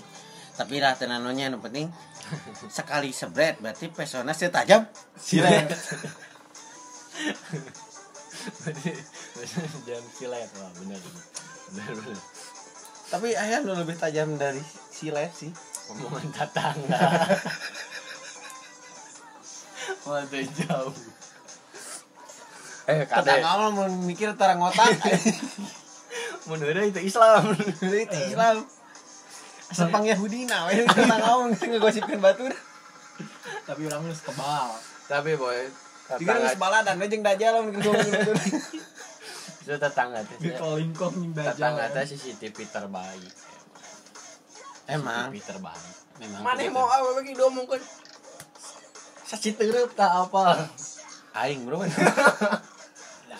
[0.51, 1.87] Tapi lah tenanonya nu penting
[2.67, 4.83] sekali sebret berarti pesona setajam
[5.15, 5.71] silet.
[9.87, 10.49] Jam silet.
[10.59, 11.23] Wah benar benar.
[11.71, 12.19] Benar benar.
[13.07, 14.59] Tapi ayah nu lebih tajam dari
[14.91, 15.55] silet sih.
[15.91, 17.07] Omongan tetangga
[20.07, 20.95] Waduh jauh.
[22.91, 24.99] Eh awal mau mikir tarang otak
[26.49, 27.53] menurut itu Islam.
[27.81, 28.65] Itu Islam.
[29.71, 32.51] Sepang Yahudi nah we kata awal ngegosipin batur
[33.63, 34.75] tapi orang geus kebal.
[35.07, 35.63] Tapi boy
[36.19, 38.35] Jika tetangga geus baladan we jeung dajal mun ngomongin batur
[39.61, 43.29] itu tetangga teh di kolingkong ning tetangga teh CCTV terbaik
[44.89, 45.29] emang?
[45.29, 47.81] CCTV terbaik memang mana mau apa lagi diomongkan
[49.31, 50.67] saci terep tak apa.
[51.31, 51.79] Aing bro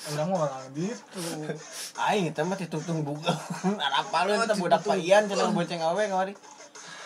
[0.10, 1.22] orang orang gitu.
[2.10, 3.34] Aing itu mah ditutung buka.
[4.02, 6.34] Apa lu itu budak paian cenah bonceng awe kamari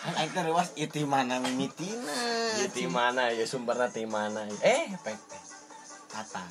[0.06, 2.14] Kan aing teh leuwas itu mana mimitina
[2.62, 4.46] ya di mana ya sumbernya di mana.
[4.62, 5.18] Eh pek
[6.08, 6.46] tatang.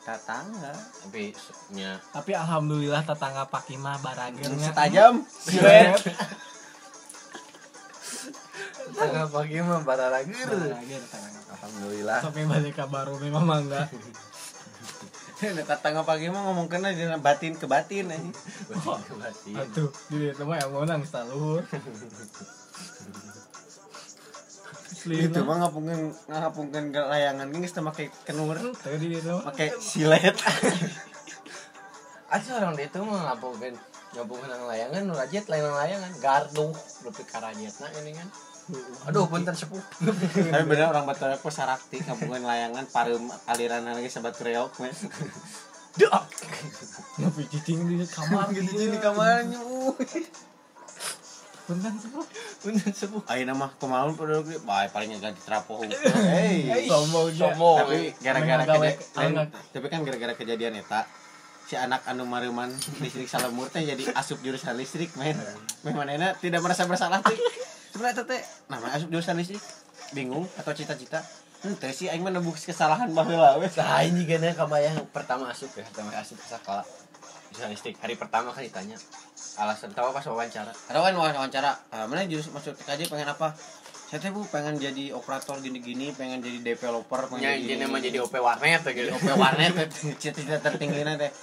[0.00, 0.72] Tetangga
[1.04, 1.34] tapi
[1.74, 1.98] nya.
[2.14, 5.26] Tapi alhamdulillah tetangga Pak Ima baragernya setajam.
[5.26, 6.00] Silet
[8.90, 12.18] tengah pagi mah tetangga alhamdulillah.
[12.22, 13.86] Sampai balik ke baru memang mangga
[15.40, 18.28] tetangga pagi mah ngomong kena di batin ke batin aja
[18.68, 19.56] Batin.
[19.56, 21.64] Atuh, di itu mah yang mau nang saluhur.
[25.08, 29.32] itu mah ngapungkeun ngapungkeun ke layangan geus teu make kenur Tadi di itu.
[29.48, 30.36] make silet
[32.36, 36.68] Ada orang di itu mah ngapungan nang layangan nu rajet layangan layangan gardu
[37.06, 38.28] lebih karajet nah ini kan
[39.08, 44.36] aduh punten sepuh tapi bener orang batur aku sarakti ngapungkeun layangan pareum aliran lagi sabat
[44.38, 44.90] reok we
[45.98, 46.22] dak
[47.18, 48.78] Ngopi cicing di kamar gitu?
[48.78, 49.58] di kamarnya
[51.70, 52.26] Punten sepuh.
[52.66, 57.78] punten sepuh ayeuna mah kumaha pada ge bae paling ganti trapo hey Sombong sombong.
[57.86, 61.06] Tapi gara-gara kejadian tapi kan gara-gara kejadian eta
[61.70, 65.38] si anak anu mareuman listrik salemur teh jadi asup jurusan listrik men.
[65.86, 67.38] Men manehna tidak merasa bersalah teh
[67.92, 69.62] sebenarnya teh nama asup jurusan listrik
[70.14, 71.22] bingung atau cita-cita
[71.60, 75.68] Ente sih aing mah nebus kesalahan baheula we Nah ini gana kamu yang pertama asup
[75.76, 76.80] ya, pertama asup ke sekolah
[77.52, 78.00] bisa listrik.
[78.00, 78.96] Hari pertama kan ditanya
[79.60, 80.72] alasan tahu pas wawancara.
[80.72, 83.52] ada kan wawancara ah, mana jurus masuk TKJ pengen apa
[84.08, 88.18] saya teh bu pengen jadi operator gini-gini pengen jadi developer pengen Punya izin emang jadi
[88.24, 89.12] OP warnet ya gitu.
[89.12, 89.70] OP warnet
[90.16, 91.28] cita-cita tertingginya teh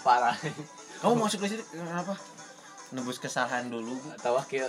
[0.00, 0.32] Parah.
[1.04, 2.16] kamu masuk listrik kenapa
[2.94, 4.08] nebus kesalahan dulu Bu.
[4.16, 4.68] Tahu kieu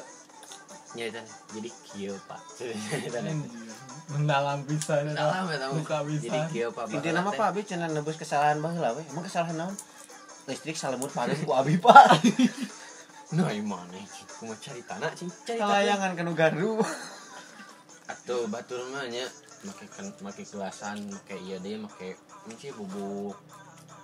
[0.95, 2.41] nyaitan jadi kieu pak.
[4.05, 5.11] Mendalam pisan.
[5.11, 5.71] Dalam ya tahu.
[5.82, 6.45] Buka Jadi pisan.
[6.49, 6.86] kieu pak.
[6.89, 9.76] inti nama pak abi cenah nebus kesalahan baheula we emang kesalahan naon
[10.45, 12.15] listrik salemut paling ku abi pak
[13.34, 13.97] Nah mana
[14.38, 15.26] Aku mau cari tanah sih.
[15.26, 15.82] Cari tanah.
[15.82, 16.78] kalayangan kanu garu
[18.05, 19.26] Atau batur mah nya
[19.65, 22.13] make kan make kelasan make iya deh make
[22.45, 23.34] ini sih bubuk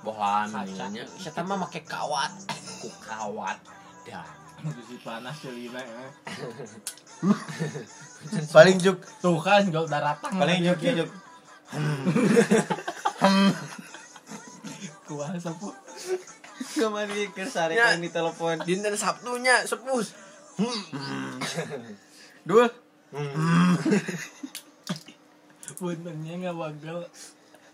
[0.02, 2.34] bohan ininya saya mah make kawat
[2.82, 3.62] ku kawat
[4.04, 4.26] dan
[4.62, 6.06] Bisi panas celina ya.
[8.56, 10.38] paling juk Tuh kan gak udah ratang.
[10.38, 11.10] paling juk ya juk
[15.04, 15.74] Kuah sepuh.
[16.72, 17.90] kemari ke sare Ya.
[17.90, 20.14] kan di telepon dinten Sabtunya sepus
[22.44, 22.70] dul
[25.74, 27.02] Puntennya nggak bagel.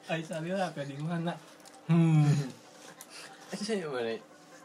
[0.07, 0.39] Aisyah
[0.71, 1.35] kayak di mana?
[1.91, 2.23] Hmm.
[3.51, 4.15] saya mana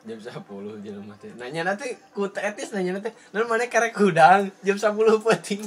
[0.03, 3.14] jam sepuluh jam mati nanya nanti ku etis nanya nanti.
[3.30, 4.50] Non mana karek gudang?
[4.66, 5.62] Jam sepuluh penting.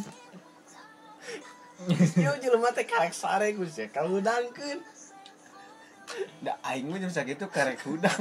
[2.25, 4.79] Yo jelema teh karek sare ku sih kalau udangkeun
[6.43, 8.13] da aing mah jam sakitu karek udang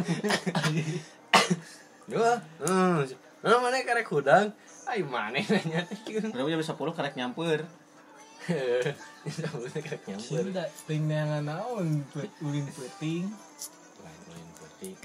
[2.09, 3.05] dua hmm
[3.45, 4.53] non mana karek gudang?
[4.85, 7.65] Ay mana nanya kieu berapa jam 10 karek nyamper?
[9.25, 12.05] Sepuluh teh karek nyampur Sudah, ting yang naon,
[12.45, 13.33] ulin peting.
[14.85, 14.97] Lain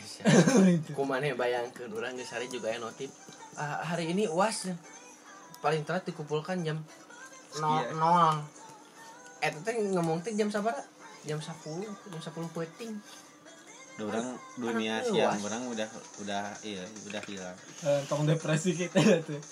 [0.59, 3.07] lain penting ku mana bayangkeun urang geus hari juga ya notif
[3.59, 4.71] Ah, hari ini uas
[5.59, 6.79] paling telat dikumpulkan jam
[7.59, 8.39] nol nol.
[9.43, 10.71] Eh teh ngomong teh jam sabar
[11.27, 12.95] jam 10 jam 10 peting
[13.99, 15.89] orang dunia siang orang udah
[16.23, 17.57] udah iya udah hilang.
[17.83, 19.43] Eh, tong depresi kita tuh.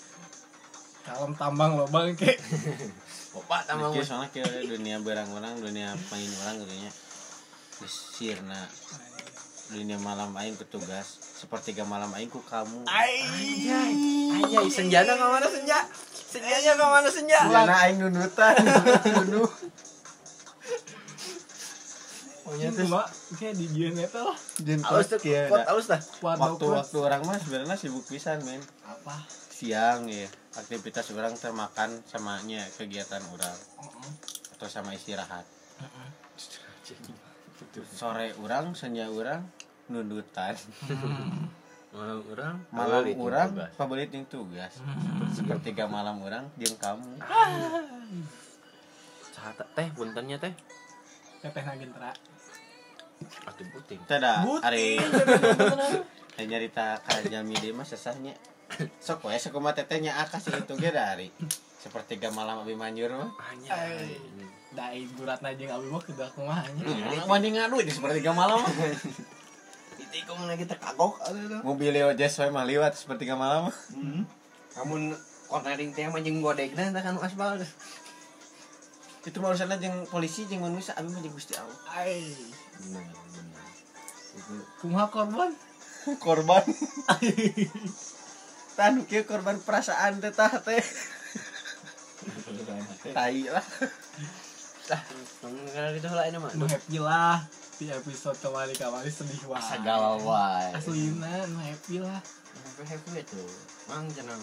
[1.04, 2.32] Kalem tambang lo bang ke.
[3.36, 6.90] bapak tambah Nah, soalnya ke dunia barang orang dunia main orang katanya
[7.84, 8.64] sirna
[9.68, 12.88] dunia malam aing petugas sepertiga malam aing ku kamu.
[12.88, 13.92] Anjay.
[14.40, 15.78] Anjay senjana ke mana senja?
[16.12, 17.38] Senjanya ke mana senja?
[17.44, 18.54] Karena aing nunutan.
[19.14, 19.50] Nunuh.
[22.48, 23.06] Pokoknya tuh mak,
[23.36, 24.38] kayak di dia neta lah.
[24.64, 25.92] Jeung alus tuh kuat alus
[26.24, 28.64] Waduh, waktu waktu orang mah sebenarnya sibuk pisan men.
[28.88, 29.20] Apa?
[29.58, 33.58] siang ya aktivitas orang termakan samanya kegiatan orang.
[33.84, 34.10] Heeh.
[34.56, 35.44] atau sama istirahat.
[35.82, 36.08] Heeh.
[37.92, 39.44] sore orang senja orang
[39.88, 40.54] nundutan.
[41.88, 43.72] Malam orang malam orang tugas.
[43.80, 44.72] pabelit yang tugas.
[45.32, 47.16] Sepertiga malam orang jeung kamu.
[49.32, 50.52] Saha teh teh puntennya teh.
[51.40, 52.12] Teteh nagentra
[53.18, 54.62] atuh puting tidak Buting.
[54.62, 54.94] hari
[56.38, 58.36] hari nyarita ka jami dia mah sesahnya.
[59.02, 61.32] Sok we sok kumaha tetehnya akas itu ge dari.
[61.82, 63.32] Sepertiga malam abi manjur mah.
[63.42, 64.20] Anjay
[64.76, 68.60] dai gurat jeung abi mah kedak kumaha nya Hmm, mending ngadu di sepertiga malam
[70.48, 71.20] na kita kagok
[71.60, 73.76] mobil lewat jas mah liwat sepertiga malam mah.
[74.72, 75.12] kamu
[75.48, 77.60] cornering teh mah jeung godegna teh kan aspal
[79.28, 82.24] itu mah urusanna jeung polisi jeung manusia abi mah jeung Gusti Allah ai
[84.80, 85.52] kumaha korban
[86.16, 86.64] korban
[88.78, 90.80] tanu kieu korban perasaan teh tah teh
[93.12, 93.66] tai lah
[94.88, 95.02] lah
[95.76, 97.44] karena itu lah ini mah happy lah
[97.78, 102.18] di episode kemarin kemarin sedih wae segala wae aslina nu happy lah.
[102.58, 103.42] Happy happy itu
[103.86, 104.42] mang jenang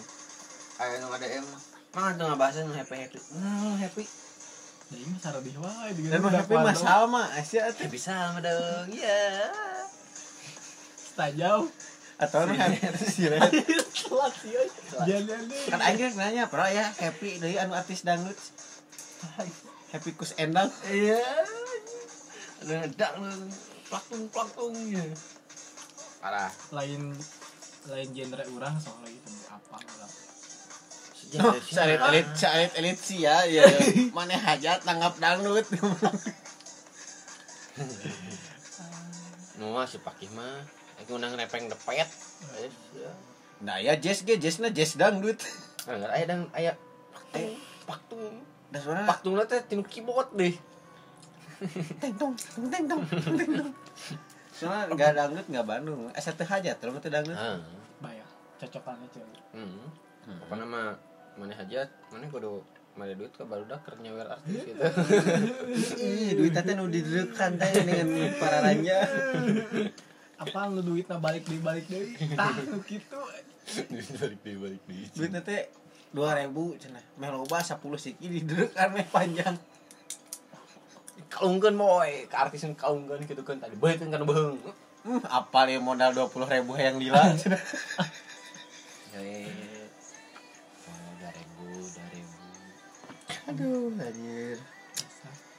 [0.80, 1.44] ayo nu ada em
[1.92, 3.20] mang tuh ngabahas nu happy happy.
[3.36, 4.08] Nu happy.
[4.88, 9.20] Jadi mah saradih wae di dan happy mah asia teh ya bisa mah dong ya
[11.12, 11.68] tajau
[12.16, 13.52] atau nu happy silet
[13.92, 14.68] telat sih euy.
[15.04, 16.88] jangan deh kan ge nanya bro ya.
[16.96, 18.40] Happy deui anu artis dangdut.
[19.92, 20.72] Happy kus endang.
[20.88, 21.20] Iya
[22.66, 23.48] lu.
[23.86, 25.04] Plaktung plaktung ya.
[26.18, 26.50] Parah.
[26.74, 27.14] Lain
[27.86, 30.10] lain genre orang soalnya itu apa lah
[31.36, 33.66] Oh, elit salit elit sih ya ya.
[34.16, 35.66] Mana hajat tanggap dangdut.
[39.58, 40.62] Nu mah si pakih mah.
[41.02, 42.06] Aku nang nepeng depet.
[43.58, 45.42] Nah ya jazz ge jazzna jazz dangdut.
[45.90, 46.78] Enggak aya dang aya
[47.10, 47.58] paktung.
[47.90, 50.54] Paktung da suara paktungna teh tinu keyboard deh
[52.02, 52.34] teng tong
[52.68, 53.70] teng tong teng tong
[54.56, 56.08] soalnya nggak dangdut nggak Bandung.
[56.16, 57.36] Asa teu hajat terus teu dangdut.
[57.36, 57.60] Ah.
[58.00, 60.48] Bayar cocokannya cewek hmm.
[60.48, 60.80] apa nama
[61.36, 62.64] mana hajat mana kudu
[62.96, 64.80] mana duit ke baru dah keur nyawer artis gitu.
[66.00, 69.04] Ih duit teh nu diderekan teh dengan para ranja
[70.40, 72.56] apa lu duitnya balik deh balik deh tah
[72.88, 73.20] gitu.
[74.16, 75.68] Balik deh balik deh duit teh
[76.16, 77.04] dua ribu cenah.
[77.20, 79.56] Meh loba sepuluh siki diderekan meh panjang
[81.36, 82.24] kaungkeun boy.
[82.26, 83.60] Ke artis yang kaungkeun gitu kan.
[83.60, 84.56] Tadi bae kan beung
[85.04, 87.60] hmm, apa ya modal dua puluh ribu yang lila cenah
[89.16, 89.48] Eh,
[90.84, 92.36] oh, dua ribu, dua ribu.
[93.48, 94.58] aduh anjir.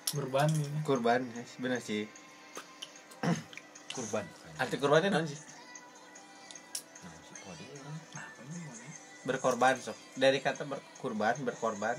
[0.08, 1.22] Kurban ini kurban
[1.58, 2.06] bener sih.
[3.98, 4.26] Kurban.
[4.58, 5.38] arti kurbannya non sih?
[5.38, 7.82] Si Kodi ya.
[8.14, 8.90] apa ini boleh
[9.26, 9.98] berkorban sok.
[10.14, 11.98] Dari kata berkurban berkorban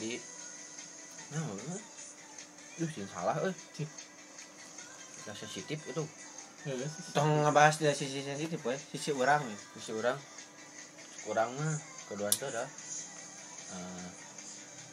[0.00, 0.16] Jadi,
[1.36, 1.44] nah,
[2.80, 3.52] Duh, sih salah, eh.
[5.20, 6.04] Udah sensitif itu.
[6.64, 6.88] ya sih.
[7.12, 9.58] Tong ngebahas dari sisi sensitif we sisi orang ya.
[9.76, 10.16] Bisa orang.
[11.28, 11.76] Kurang mah.
[12.08, 12.68] Kedua itu dah.
[13.76, 14.08] Eh,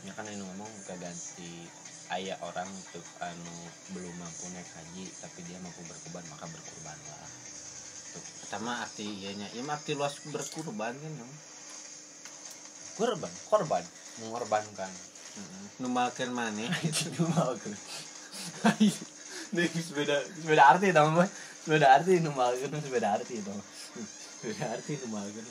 [0.03, 1.63] ya kan ini ngomong ganti
[2.11, 3.55] ayah orang untuk anu
[3.95, 7.27] belum mampu naik haji tapi dia mampu berkurban maka berkurbanlah
[8.47, 11.27] sama arti ianya ya arti luas berkurban kan ya
[12.95, 13.31] korban?
[13.51, 13.83] Korban
[14.21, 14.91] mengorbankan.
[15.77, 17.69] Itu mau ke
[19.53, 21.29] ini beda beda arti tau mah.
[21.67, 23.59] Beda arti numal kan beda arti tau
[24.39, 25.47] beda arti numal kan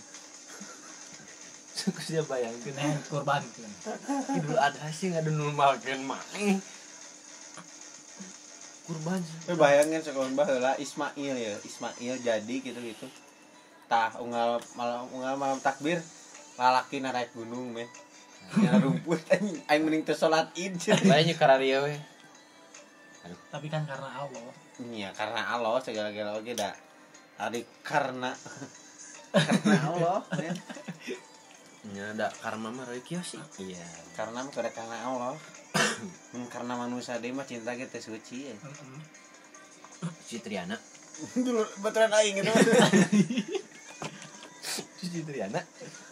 [1.76, 3.72] Suka bayangkan nah kurban kan
[4.32, 6.56] idul adha sih nggak ada normal kan mana
[8.88, 11.52] kurban Tapi bayangin sekolah baheula Ismail ya.
[11.60, 13.06] Ismail jadi gitu gitu.
[13.92, 16.00] Tah unggal malam unggal malam takbir
[16.56, 17.84] lalaki naik gunung men
[18.54, 20.78] Nyala rumput aing aing mending teu salat id.
[20.78, 21.98] Banyak kararia we.
[23.50, 24.54] Tapi kan karena Allah.
[24.78, 26.74] Iya karena Allah segala-gala oke dah.
[27.42, 28.32] Ari karena.
[29.36, 30.56] Karena Allah men.
[31.92, 33.36] nya ada karma mah reuy kieu sih.
[33.60, 33.84] Iya.
[34.16, 35.36] Karena mah kada karena Allah.
[36.54, 38.56] Karena manusia dia mah cinta kita suci ya.
[38.56, 39.00] Heeh.
[40.26, 40.76] si Triana
[41.32, 42.52] dulu betulan aing gitu
[45.00, 45.24] si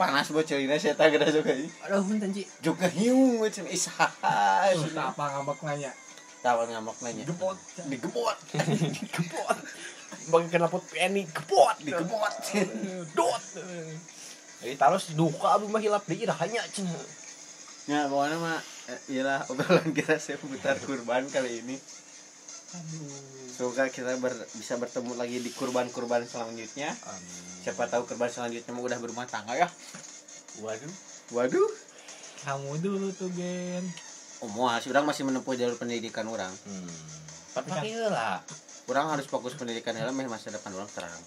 [0.00, 1.68] Panas bocorina saya tak gede juga ini.
[1.84, 5.92] Aduh punten ci juga hiung macam Terus tak apa ngambek nanya.
[6.40, 7.28] Tawan ngamuk nanya.
[7.28, 8.38] Gepot digebot.
[9.12, 9.58] Gepot
[10.32, 12.32] bagi kenapa penny gepot digebot.
[13.12, 13.44] Dot.
[14.64, 17.00] Jadi terus duka abu mah hilap di hanya cina
[17.88, 18.60] ya pokoknya mah
[18.92, 21.76] eh, iyalah obrolan kita seputar kurban kali ini.
[22.76, 26.96] Aduh semoga kita ber- bisa bertemu lagi di kurban-kurban selanjutnya.
[26.96, 27.60] Amin.
[27.60, 29.68] siapa tahu kurban selanjutnya mah udah berumah tangga ya.
[30.64, 30.94] Waduh.
[31.36, 31.68] waduh.
[32.40, 33.84] Kamu dulu tuh gen.
[34.40, 36.48] Oh mau orang masih menempuh jalur pendidikan orang.
[36.64, 36.88] Hmm.
[37.52, 38.40] Pakai lah.
[38.88, 41.20] orang harus fokus pendidikan dalam masa depan orang terang.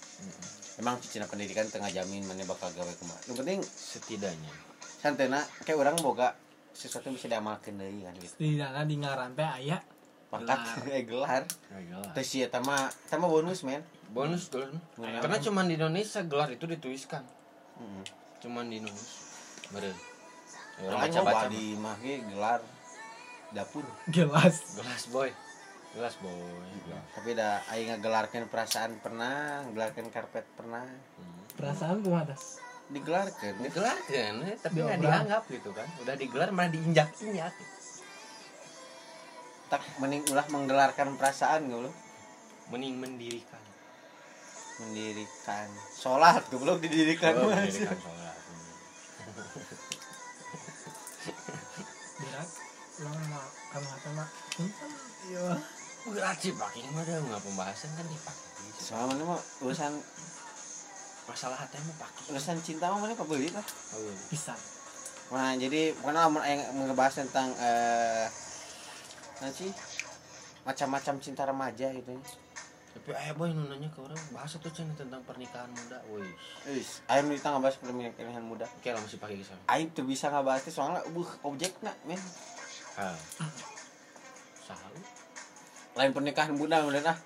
[0.74, 3.22] Emang cina pendidikan tengah jamin mana bakal gawe ke mana.
[3.30, 4.50] Yang penting Setidaknya.
[4.98, 6.34] santena kayak orang boga
[6.74, 8.34] sesuatu yang bisa diamalkan deui kan gitu.
[8.34, 9.78] Setidaknya di ngaran teh aya
[10.26, 10.58] pangkat
[10.94, 12.12] eh gelar Gelar.
[12.12, 13.82] terus ya tama tama bonus men
[14.14, 14.70] Bonus gelar.
[14.94, 15.26] Benar.
[15.26, 17.26] Karena cuma di Indonesia gelar itu dituliskan.
[17.74, 18.04] Heeh.
[18.38, 19.18] Cuman di Indonesia.
[19.74, 19.90] Bener.
[19.90, 21.34] Ya, orang baca-baca.
[21.34, 22.60] baca di mah ge gelar
[23.50, 25.30] dapur gelas Gelas boy.
[25.94, 26.30] Gelas boy.
[26.86, 27.04] Gelas.
[27.10, 31.42] tapi dah aing ngegelarkeun perasaan pernah ngegelarkeun karpet pernah Hmm.
[31.58, 32.34] perasaan kumaha
[32.84, 35.88] digelarkeun Digelar kan, eh, tapi nggak dianggap gitu kan.
[36.04, 37.50] Udah digelar malah diinjak-injak.
[39.74, 41.94] Tak mending ulah menggelarkan perasaan goblok
[42.66, 43.58] Mending mendirikan.
[44.76, 45.66] mendirikan.
[45.92, 48.36] Sholat goblok didirikan Oh, mendirikan sholat.
[52.16, 52.48] berat.
[52.96, 54.28] Ulang sama kamu hati mak?
[55.24, 55.44] Iya.
[56.04, 58.42] Berat sih pakai mah ada nggak pembahasan kan dipakai.
[58.76, 59.92] soalnya mana mah urusan
[61.24, 62.22] Masalah hati mah pakai.
[62.30, 64.54] urusan cinta mah mana pabeulit lah Oh, bisa.
[65.26, 68.28] Nah, jadi lamun aing ngebahas tentang eh
[69.52, 69.70] sih?
[70.64, 72.16] Macam-macam cinta remaja gitu.
[72.94, 76.22] Tapi ayah boy nanya ke orang bahasa tuh cina tentang pernikahan muda, woi.
[76.70, 78.70] Wis, aing kita ngebahas pernikahan muda.
[78.78, 79.58] Oke lah masih pakai kisah.
[79.66, 82.22] Aing tuh bisa ngebahas itu soalnya buh objekna men.
[82.94, 83.18] Ah.
[85.98, 87.18] Lain pernikahan muda bener ah.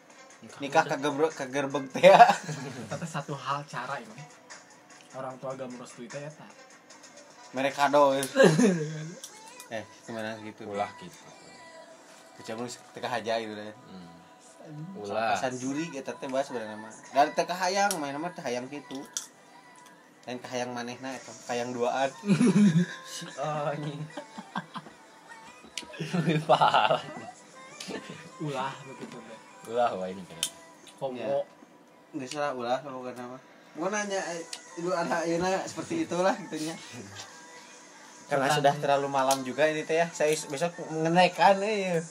[0.56, 2.08] Nikah kagerbek kagerbek teh.
[2.08, 2.16] ya.
[2.90, 4.24] tapi satu hal cara ini
[5.16, 6.48] orang tua gak merestui teh ya tak
[7.52, 8.12] Mereka kado.
[9.76, 10.68] eh, gimana gitu.
[10.68, 11.37] Ulah gitu.
[12.38, 13.74] Kecampur teka haja gitu deh.
[13.86, 14.08] Hmm.
[14.96, 15.34] Ulah.
[15.34, 16.92] Pesan juri kita teh bahas sebenarnya mah.
[17.10, 19.00] Dari teka hayang, main nama teh hayang gitu.
[20.24, 22.12] Lain kahayang manehna eta, hayang duaan.
[23.02, 23.96] Si anjing.
[25.98, 27.02] Lebih parah.
[28.38, 30.38] ulah begitu deh Ulah wah ini kan.
[30.94, 31.40] komo Ya.
[32.12, 33.38] nggak salah ulah kalau bukan apa
[33.74, 34.44] mau nanya eh,
[34.76, 36.76] itu ada ayeuna seperti itulah gitunya
[38.28, 40.06] karena sudah terlalu malam juga ini teh ya.
[40.12, 42.04] Saya besok mengenaikan eh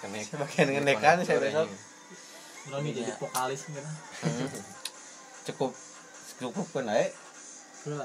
[0.00, 0.24] Kenek.
[0.32, 1.68] sebagian mengenaikan saya besok.
[2.70, 3.80] lo nih jadi vokalis gitu.
[5.52, 5.72] Cukup
[6.40, 7.12] cukup pun eh.
[7.84, 8.00] Tuh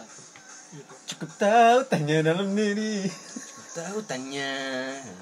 [0.67, 3.07] gitu cukup tahu tanya dalam diri.
[3.71, 4.51] Tahu tanya.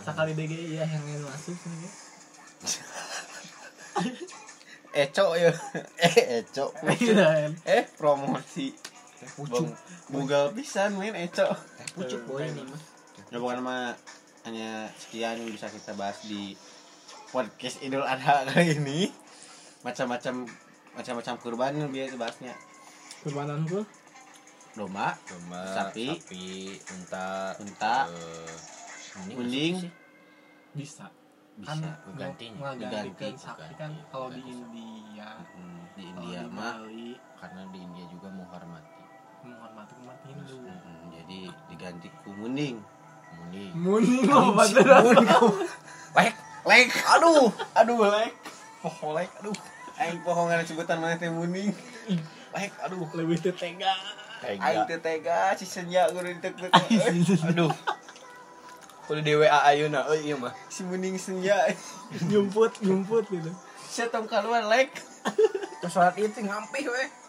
[0.02, 1.92] sekali DG ya yang ingin masuk nih
[4.96, 5.52] eco ya.
[6.08, 8.72] Eh eco Iya, eh promosi.
[9.36, 9.76] Bang,
[10.08, 11.52] bugal pisan main eco
[11.96, 12.82] Pucuk boy ini mah.
[13.26, 13.84] Ya pokoknya mah
[14.44, 16.54] hanya sekian yang bisa kita bahas di
[17.32, 19.10] podcast Idul Adha kali ini.
[19.82, 20.46] Macam-macam
[20.94, 22.54] macam-macam kurban yang biasa bahasnya.
[23.22, 23.82] kurbanan gue
[24.76, 26.14] Domba, Domba, Sapi.
[26.14, 26.46] sapi,
[26.92, 28.06] unta, Unta.
[28.06, 28.54] eh,
[29.74, 29.88] sih.
[30.76, 31.08] bisa
[31.56, 32.76] bisa kan gantinya.
[32.76, 33.76] menggantikan Diganti, sapi ganti.
[33.80, 34.52] kan kalau di Ganti.
[34.52, 36.76] India Hmm, di India di mah.
[37.40, 38.92] Karena di India juga menghormati.
[39.42, 40.95] menghormati umat Hindu Hmm,
[41.26, 42.78] jadi diganti ku mending.
[43.42, 43.72] Mending.
[43.74, 45.10] Muni mau beneran
[46.14, 46.34] Baik.
[46.66, 48.34] Lek, aduh, aduh lek.
[48.86, 49.58] Poho lek, aduh.
[49.98, 51.74] Aing pohongan sebutan mana teh mending.
[52.54, 53.10] Lek, aduh.
[53.18, 53.90] lebih tetega
[54.46, 56.70] Aing teh tega si senja kudu ditek
[57.50, 57.74] Aduh.
[59.10, 60.54] Kudu di WA ayeuna euy ieu mah.
[60.70, 61.58] Si mending senja.
[62.30, 63.50] nyumput nyumput gitu
[63.90, 64.94] Saya tong keluar lek.
[65.82, 67.25] Terus sholat itu ngampih weh.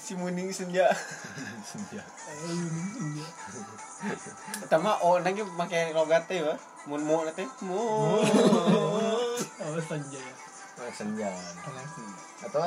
[0.00, 0.88] Si mending senja.
[1.70, 2.00] Senja.
[2.00, 3.26] eh
[4.64, 6.56] Pertama oh nanti pakai logat teh ya.
[6.88, 7.76] Mun mu nanti mu.
[9.60, 10.34] oh senja ya
[10.96, 11.28] Senja.
[11.28, 12.08] senja
[12.48, 12.64] Atau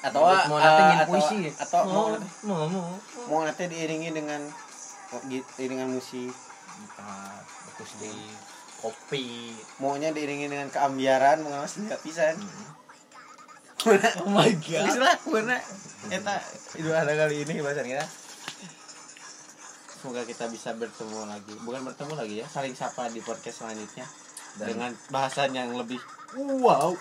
[0.00, 1.52] Atau Mau eh, nanti puisi.
[1.54, 2.08] atau mau
[2.42, 2.90] mau mau.
[3.28, 4.42] mau nanti diiringi dengan
[5.14, 6.32] oh, gitu dengan musik.
[6.80, 7.44] Gitar,
[8.00, 8.14] di
[8.80, 9.52] kopi.
[9.78, 12.34] Maunya diiringi dengan keambiaran mengawas tidak pisan.
[13.86, 15.56] Oh my god lah beuna
[16.08, 16.36] eta
[16.78, 18.06] itu ada kali ini bahasan kita.
[20.00, 21.52] Semoga kita bisa bertemu lagi.
[21.60, 24.08] Bukan bertemu lagi ya, saling sapa di podcast selanjutnya
[24.56, 26.00] Dan- dengan bahasan yang lebih
[26.56, 26.96] wow.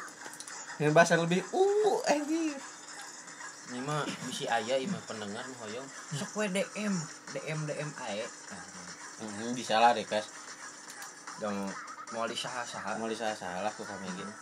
[0.75, 2.59] Dengan bahasan lebih uh anjir.
[3.69, 5.88] Ini mah bisi aya ieu mah pendengar nu hoyong.
[6.17, 6.93] Sok we DM,
[7.38, 8.25] DM DM ae.
[9.21, 10.27] Hmm, bisa lah Kas.
[11.39, 11.69] Dong
[12.11, 12.97] mau di saha-saha.
[12.99, 14.34] Mau salah salah ku kami gini.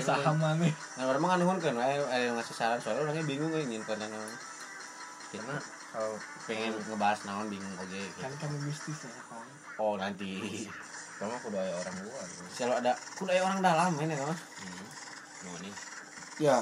[0.00, 2.78] Saham mana Nah, orang mah nuhun kan, ada yang ngasih saran.
[2.78, 4.32] Soalnya orangnya bingung ingin konten naon.
[5.28, 5.56] Karena
[5.88, 6.14] kalau
[6.44, 8.02] Pengen ngebahas naon bingung oke.
[8.16, 9.46] kan kamu mistis ya kawan.
[9.76, 10.66] Oh, nanti.
[11.12, 12.26] Sama kudu aya orang luar.
[12.50, 14.84] selalu ada kudu aya orang dalam ini kan Hmm.
[15.42, 15.74] Mau nih.
[16.38, 16.58] ya.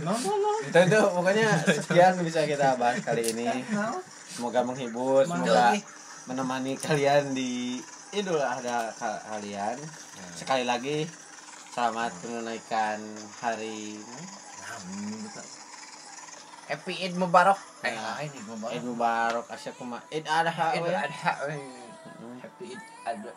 [0.00, 1.00] No no no itu itu.
[1.08, 3.46] Pokoknya sekian bisa kita bahas kali ini.
[4.28, 5.74] Semoga menghibur semoga
[6.24, 7.78] menemani kalian di
[8.10, 9.74] idul adha ka- kalian.
[10.32, 11.06] Sekali lagi
[11.68, 12.98] selamat menunaikan
[13.38, 14.00] hari
[16.68, 17.56] Happy Eid Mubarak.
[17.80, 17.96] Eh,
[18.28, 18.72] ini Mubarak.
[18.76, 20.92] Eid Mubarak Asyakuma Eid Adha we.
[20.92, 21.32] Adha.
[22.44, 22.82] Happy Eid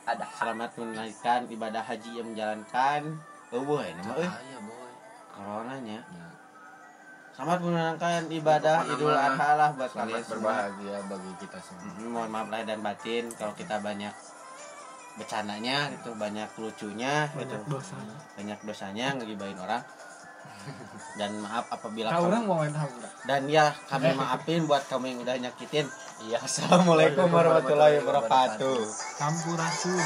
[0.08, 0.28] Adha.
[0.36, 3.02] Selamat menunaikan ibadah haji yang menjalankan
[3.52, 4.92] eueuh ini mah euy Bahaya, boy.
[5.36, 6.28] coronanya Ya.
[7.36, 11.92] selamat menunaikan ibadah Idul Adha lah buat kalian semua berbahagia bagi kita semua.
[12.00, 14.12] Mohon maaf lahir dan batin kalau kita banyak
[15.20, 17.38] bercandanya gitu banyak lucunya gitu.
[17.44, 17.96] banyak dosa
[18.38, 19.84] banyak dosanya ngegibain orang.
[21.20, 22.74] Dan maaf apabila kau kamu- orang mau main
[23.26, 25.86] dan ya kami maafin buat kamu yang udah nyakitin.
[26.22, 28.78] Iya assalamualaikum warahmatullahi wabarakatuh.
[29.18, 30.00] sampurasun